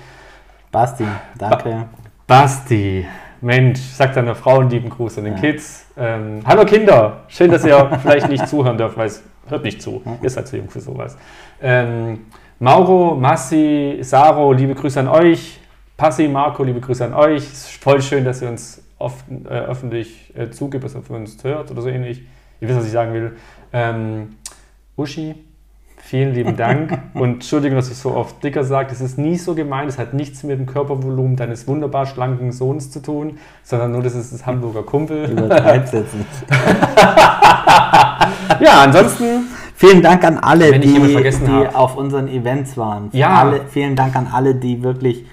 Basti, 0.71 1.05
danke. 1.37 1.85
Basti, 2.27 3.05
Mensch, 3.41 3.79
sag 3.79 4.13
deiner 4.13 4.35
Frau 4.35 4.59
einen 4.59 4.69
lieben 4.69 4.89
Gruß 4.89 5.17
an 5.17 5.23
den 5.23 5.33
Ja. 5.35 5.39
Kids. 5.39 5.87
Ähm, 5.97 6.41
hallo 6.45 6.65
Kinder, 6.65 7.23
schön, 7.27 7.49
dass 7.51 7.65
ihr 7.65 7.89
vielleicht 8.01 8.29
nicht 8.29 8.47
zuhören 8.47 8.77
dürft, 8.77 8.97
weil 8.97 9.07
es 9.07 9.23
hört 9.47 9.63
nicht 9.63 9.81
zu. 9.81 10.03
Ihr 10.21 10.29
seid 10.29 10.47
zu 10.47 10.57
jung 10.57 10.69
für 10.69 10.79
sowas. 10.79 11.17
Ähm, 11.61 12.27
Mauro, 12.59 13.15
Massi, 13.15 13.99
Saro, 14.01 14.51
liebe 14.53 14.75
Grüße 14.75 14.99
an 14.99 15.07
euch. 15.07 15.58
Passi, 15.99 16.29
Marco, 16.29 16.63
liebe 16.63 16.79
Grüße 16.79 17.03
an 17.03 17.13
euch. 17.13 17.43
Es 17.43 17.71
ist 17.71 17.83
voll 17.83 18.01
schön, 18.01 18.23
dass 18.23 18.41
ihr 18.41 18.47
uns 18.47 18.81
oft, 18.99 19.25
äh, 19.29 19.49
öffentlich 19.49 20.33
äh, 20.33 20.49
zugibt, 20.49 20.85
dass 20.85 20.95
ihr 20.95 21.11
uns 21.11 21.43
hört 21.43 21.71
oder 21.71 21.81
so 21.81 21.89
ähnlich. 21.89 22.21
Ihr 22.61 22.69
wisst, 22.69 22.79
was 22.79 22.85
ich 22.85 22.93
sagen 22.93 23.13
will. 23.13 23.33
Ähm, 23.73 24.37
Uschi, 24.95 25.35
vielen 25.97 26.33
lieben 26.33 26.55
Dank. 26.55 26.97
Und 27.15 27.33
Entschuldigung, 27.33 27.75
dass 27.75 27.91
ich 27.91 27.97
so 27.97 28.15
oft 28.15 28.41
dicker 28.41 28.63
sage. 28.63 28.87
Das 28.91 29.01
ist 29.01 29.17
nie 29.17 29.37
so 29.37 29.55
gemeint. 29.55 29.89
Es 29.89 29.97
hat 29.97 30.13
nichts 30.13 30.43
mit 30.43 30.57
dem 30.57 30.67
Körpervolumen 30.67 31.35
deines 31.35 31.67
wunderbar 31.67 32.05
schlanken 32.05 32.53
Sohns 32.53 32.91
zu 32.91 33.01
tun, 33.01 33.37
sondern 33.63 33.91
nur, 33.91 34.01
das 34.01 34.15
ist 34.15 34.31
das 34.31 34.45
Hamburger 34.45 34.83
Kumpel. 34.83 35.49
Jetzt 35.73 35.93
nicht. 35.93 36.27
Ja, 38.61 38.83
ansonsten 38.83 39.47
Vielen 39.75 40.01
Dank 40.01 40.25
an 40.25 40.37
alle, 40.39 40.77
die, 40.77 40.99
die 40.99 41.67
auf 41.73 41.95
unseren 41.95 42.27
Events 42.27 42.75
waren. 42.75 43.07
Ja. 43.13 43.39
Alle, 43.39 43.61
vielen 43.69 43.95
Dank 43.95 44.13
an 44.17 44.27
alle, 44.27 44.53
die 44.55 44.83
wirklich 44.83 45.23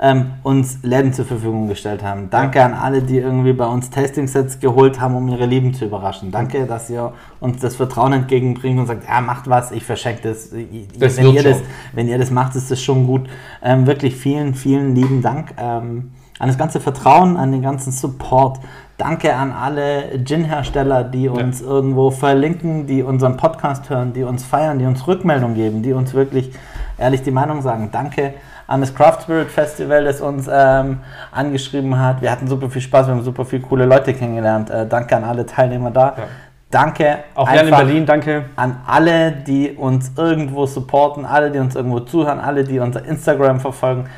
ähm, 0.00 0.32
uns 0.42 0.78
Läden 0.82 1.12
zur 1.12 1.24
Verfügung 1.24 1.68
gestellt 1.68 2.02
haben. 2.02 2.28
Danke 2.30 2.62
an 2.62 2.74
alle, 2.74 3.02
die 3.02 3.18
irgendwie 3.18 3.52
bei 3.52 3.66
uns 3.66 3.90
Tasting-Sets 3.90 4.60
geholt 4.60 5.00
haben, 5.00 5.14
um 5.14 5.28
ihre 5.28 5.46
Lieben 5.46 5.72
zu 5.74 5.86
überraschen. 5.86 6.30
Danke, 6.30 6.66
dass 6.66 6.90
ihr 6.90 7.12
uns 7.40 7.60
das 7.60 7.76
Vertrauen 7.76 8.12
entgegenbringt 8.12 8.78
und 8.78 8.86
sagt, 8.86 9.08
ja, 9.08 9.20
macht 9.20 9.48
was, 9.48 9.72
ich 9.72 9.84
verschenke 9.84 10.28
das. 10.28 10.50
Das 10.98 11.16
wenn, 11.16 11.32
ihr 11.32 11.42
das 11.42 11.58
schon. 11.58 11.66
wenn 11.94 12.08
ihr 12.08 12.18
das 12.18 12.30
macht, 12.30 12.56
ist 12.56 12.70
das 12.70 12.82
schon 12.82 13.06
gut. 13.06 13.28
Ähm, 13.62 13.86
wirklich 13.86 14.16
vielen, 14.16 14.54
vielen 14.54 14.94
lieben 14.94 15.22
Dank 15.22 15.54
ähm, 15.58 16.12
an 16.38 16.48
das 16.48 16.58
ganze 16.58 16.80
Vertrauen, 16.80 17.36
an 17.36 17.52
den 17.52 17.62
ganzen 17.62 17.92
Support. 17.92 18.60
Danke 18.98 19.34
an 19.34 19.52
alle 19.52 20.22
Gin-Hersteller, 20.24 21.04
die 21.04 21.28
uns 21.28 21.60
irgendwo 21.60 22.10
verlinken, 22.10 22.86
die 22.86 23.02
unseren 23.02 23.36
Podcast 23.36 23.90
hören, 23.90 24.12
die 24.12 24.22
uns 24.22 24.44
feiern, 24.44 24.78
die 24.78 24.86
uns 24.86 25.06
Rückmeldung 25.06 25.54
geben, 25.54 25.82
die 25.82 25.92
uns 25.92 26.14
wirklich 26.14 26.50
ehrlich 26.98 27.22
die 27.22 27.30
Meinung 27.30 27.60
sagen. 27.62 27.90
Danke 27.92 28.34
an 28.66 28.80
das 28.80 28.94
Craft 28.94 29.22
Spirit 29.22 29.50
Festival, 29.50 30.04
das 30.04 30.20
uns 30.20 30.48
ähm, 30.52 31.00
angeschrieben 31.32 31.98
hat. 31.98 32.20
Wir 32.20 32.30
hatten 32.30 32.48
super 32.48 32.68
viel 32.68 32.82
Spaß, 32.82 33.06
wir 33.06 33.14
haben 33.14 33.22
super 33.22 33.44
viele 33.44 33.62
coole 33.62 33.84
Leute 33.84 34.12
kennengelernt. 34.12 34.70
Äh, 34.70 34.86
danke 34.86 35.16
an 35.16 35.24
alle 35.24 35.46
Teilnehmer 35.46 35.90
da. 35.90 36.14
Ja. 36.16 36.24
Danke 36.68 37.18
auch 37.36 37.50
gerne 37.50 37.68
in 37.68 37.76
Berlin, 37.76 38.06
danke. 38.06 38.46
an 38.56 38.80
alle, 38.86 39.30
die 39.30 39.70
uns 39.70 40.12
irgendwo 40.16 40.66
supporten, 40.66 41.24
alle, 41.24 41.52
die 41.52 41.60
uns 41.60 41.76
irgendwo 41.76 42.00
zuhören, 42.00 42.40
alle, 42.40 42.64
die 42.64 42.80
unser 42.80 43.04
Instagram 43.04 43.60
verfolgen. 43.60 44.08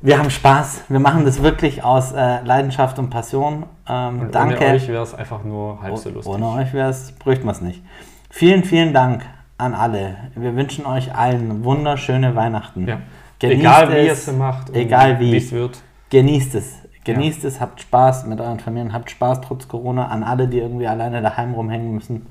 Wir 0.00 0.18
haben 0.18 0.30
Spaß. 0.30 0.84
Wir 0.88 0.98
machen 0.98 1.24
das 1.24 1.42
wirklich 1.42 1.84
aus 1.84 2.12
äh, 2.12 2.42
Leidenschaft 2.42 2.98
und 2.98 3.10
Passion. 3.10 3.66
Ähm, 3.88 4.20
Und 4.22 4.34
danke. 4.34 4.56
ohne 4.56 4.74
euch 4.74 4.88
wäre 4.88 5.02
es 5.02 5.14
einfach 5.14 5.44
nur 5.44 5.80
halb 5.80 5.96
so 5.96 6.10
lustig. 6.10 6.32
Ohne 6.34 6.48
euch 6.48 6.72
wäre 6.72 6.88
es, 6.88 7.12
bräuchten 7.12 7.44
wir 7.44 7.52
es 7.52 7.60
nicht. 7.60 7.84
Vielen, 8.28 8.64
vielen 8.64 8.92
Dank 8.92 9.22
an 9.58 9.74
alle. 9.74 10.16
Wir 10.34 10.56
wünschen 10.56 10.86
euch 10.86 11.14
allen 11.14 11.62
wunderschöne 11.64 12.34
Weihnachten. 12.34 12.88
Ja. 12.88 12.98
Genießt 13.42 13.60
Egal 13.60 13.90
wie 13.92 14.06
ihr 14.06 14.12
es, 14.12 14.26
es 14.28 14.36
macht, 14.36 14.74
egal 14.74 15.20
wie. 15.20 15.36
es 15.36 15.52
wird. 15.52 15.78
Genießt 16.10 16.54
es. 16.54 16.74
Genießt 17.04 17.44
es, 17.44 17.60
habt 17.60 17.80
Spaß 17.80 18.26
mit 18.26 18.40
euren 18.40 18.60
Familien, 18.60 18.92
habt 18.92 19.10
Spaß 19.10 19.40
trotz 19.40 19.66
Corona. 19.66 20.06
An 20.08 20.22
alle, 20.22 20.46
die 20.48 20.58
irgendwie 20.58 20.86
alleine 20.86 21.20
daheim 21.20 21.52
rumhängen 21.54 21.92
müssen. 21.94 22.26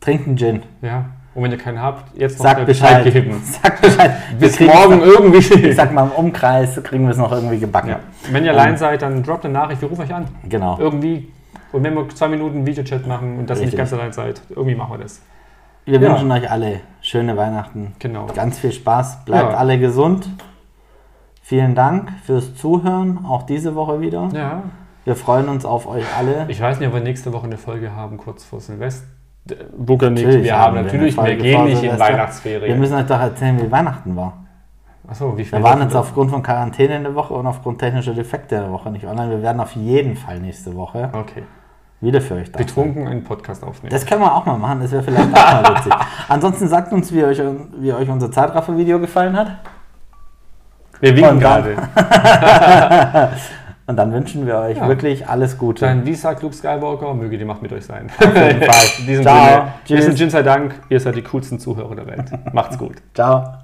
Trinkt 0.00 0.26
einen 0.28 0.36
Gin. 0.36 0.62
Ja. 0.82 1.06
Und 1.34 1.42
wenn 1.42 1.50
ihr 1.50 1.58
keinen 1.58 1.82
habt, 1.82 2.16
jetzt 2.16 2.38
noch 2.38 2.44
Sagt 2.44 2.56
schnell 2.58 2.66
Bescheid. 2.66 3.12
geben. 3.12 3.42
Sagt 3.62 3.80
Bescheid. 3.82 4.12
Bis 4.38 4.60
morgen 4.60 4.98
noch- 4.98 5.04
irgendwie. 5.06 5.38
Ich 5.68 5.74
sag 5.74 5.92
mal, 5.92 6.04
im 6.04 6.12
Umkreis 6.12 6.80
kriegen 6.84 7.04
wir 7.04 7.10
es 7.10 7.16
noch 7.16 7.32
irgendwie 7.32 7.58
gebacken. 7.58 7.88
Ja. 7.88 7.98
Wenn 8.30 8.44
ihr 8.44 8.52
allein 8.52 8.76
seid, 8.76 9.02
dann 9.02 9.20
droppt 9.24 9.44
eine 9.46 9.54
Nachricht, 9.54 9.80
wir 9.82 9.88
rufen 9.88 10.02
euch 10.02 10.14
an. 10.14 10.26
Genau. 10.48 10.78
Irgendwie. 10.78 11.28
Und 11.72 11.82
wenn 11.82 11.94
wir 11.94 12.08
zwei 12.10 12.28
Minuten 12.28 12.64
Videochat 12.64 13.04
machen 13.08 13.36
und 13.38 13.50
das 13.50 13.58
Richtig. 13.58 13.72
nicht 13.72 13.78
ganz 13.78 13.92
allein 13.92 14.12
seid, 14.12 14.42
irgendwie 14.50 14.76
machen 14.76 14.92
wir 14.92 14.98
das. 15.02 15.20
Wir 15.86 16.00
Ja. 16.00 16.08
wünschen 16.12 16.30
euch 16.30 16.48
alle 16.48 16.80
schöne 17.04 17.36
Weihnachten. 17.36 17.92
Genau. 17.98 18.26
Ganz 18.34 18.58
viel 18.58 18.72
Spaß. 18.72 19.24
Bleibt 19.24 19.52
Ja. 19.52 19.58
alle 19.58 19.78
gesund. 19.78 20.28
Vielen 21.42 21.74
Dank 21.74 22.10
fürs 22.24 22.54
Zuhören, 22.56 23.26
auch 23.28 23.42
diese 23.42 23.74
Woche 23.74 24.00
wieder. 24.00 24.28
Ja. 24.32 24.62
Wir 25.04 25.14
freuen 25.14 25.48
uns 25.50 25.66
auf 25.66 25.86
euch 25.86 26.04
alle. 26.18 26.46
Ich 26.48 26.60
weiß 26.60 26.78
nicht, 26.80 26.88
ob 26.88 26.94
wir 26.94 27.02
nächste 27.02 27.32
Woche 27.34 27.44
eine 27.44 27.58
Folge 27.58 27.94
haben, 27.94 28.16
kurz 28.16 28.42
vor 28.44 28.60
Silvester. 28.60 29.06
Booker 29.76 30.08
nicht. 30.08 30.24
Natürlich 30.24 30.44
Wir 30.44 30.58
haben 30.58 30.74
natürlich, 30.76 31.16
wir 31.18 31.36
gehen 31.36 31.64
nicht 31.64 31.74
in 31.74 31.80
Silvester. 31.80 32.06
Wir 32.08 32.14
Weihnachtsferien. 32.14 32.78
müssen 32.80 32.94
euch 32.94 33.06
doch 33.06 33.20
erzählen, 33.20 33.60
wie 33.60 33.70
Weihnachten 33.70 34.16
war. 34.16 34.32
Achso, 35.06 35.36
wie 35.36 35.44
viel? 35.44 35.58
Wir 35.58 35.62
waren 35.62 35.82
jetzt 35.82 35.94
aufgrund 35.94 36.30
von 36.30 36.42
Quarantäne 36.42 36.94
eine 36.94 37.14
Woche 37.14 37.34
und 37.34 37.46
aufgrund 37.46 37.78
technischer 37.78 38.14
Defekte 38.14 38.56
eine 38.58 38.72
Woche 38.72 38.90
nicht 38.90 39.06
online. 39.06 39.28
Wir 39.30 39.42
werden 39.42 39.60
auf 39.60 39.72
jeden 39.76 40.16
Fall 40.16 40.40
nächste 40.40 40.74
Woche 40.74 41.10
Okay. 41.12 41.42
Wieder 42.00 42.20
für 42.20 42.34
euch 42.34 42.50
da. 42.52 42.58
Betrunken 42.58 43.06
einen 43.08 43.24
Podcast 43.24 43.62
aufnehmen. 43.64 43.90
Das 43.90 44.04
können 44.04 44.20
wir 44.20 44.34
auch 44.34 44.44
mal 44.46 44.58
machen, 44.58 44.80
das 44.82 44.92
wäre 44.92 45.02
vielleicht 45.02 45.28
auch 45.34 45.62
mal 45.62 45.76
witzig. 45.76 45.92
Ansonsten 46.28 46.68
sagt 46.68 46.92
uns, 46.92 47.12
wie 47.12 47.24
euch, 47.24 47.40
wie 47.78 47.92
euch 47.92 48.08
unser 48.10 48.30
Zeitraffer-Video 48.30 48.98
gefallen 49.00 49.36
hat. 49.36 49.48
wir 51.00 51.16
winken 51.16 51.40
gerade. 51.40 51.76
Und 53.86 53.96
dann 53.96 54.12
wünschen 54.14 54.46
wir 54.46 54.56
euch 54.60 54.78
Ja. 54.78 54.88
wirklich 54.88 55.28
alles 55.28 55.58
Gute. 55.58 55.84
Dann, 55.84 56.06
wie 56.06 56.14
sagt 56.14 56.42
Luke 56.42 56.54
Skywalker, 56.54 57.12
möge 57.12 57.36
die 57.36 57.44
Macht 57.44 57.60
mit 57.60 57.70
euch 57.72 57.84
sein. 57.84 58.10
Auf 58.18 58.24
jeden 58.34 58.62
Fall. 58.62 58.84
In 59.00 59.06
diesem 59.06 59.22
Ciao. 59.24 59.44
Sinne, 59.44 59.72
wir 59.86 60.02
sind 60.02 60.18
Jin 60.18 60.30
sei 60.30 60.42
Dank, 60.42 60.74
ihr 60.88 61.00
seid 61.00 61.16
die 61.16 61.22
coolsten 61.22 61.58
Zuhörer 61.58 61.94
der 61.94 62.06
Welt. 62.06 62.30
Macht's 62.54 62.78
gut. 62.78 62.94
Ciao. 63.12 63.63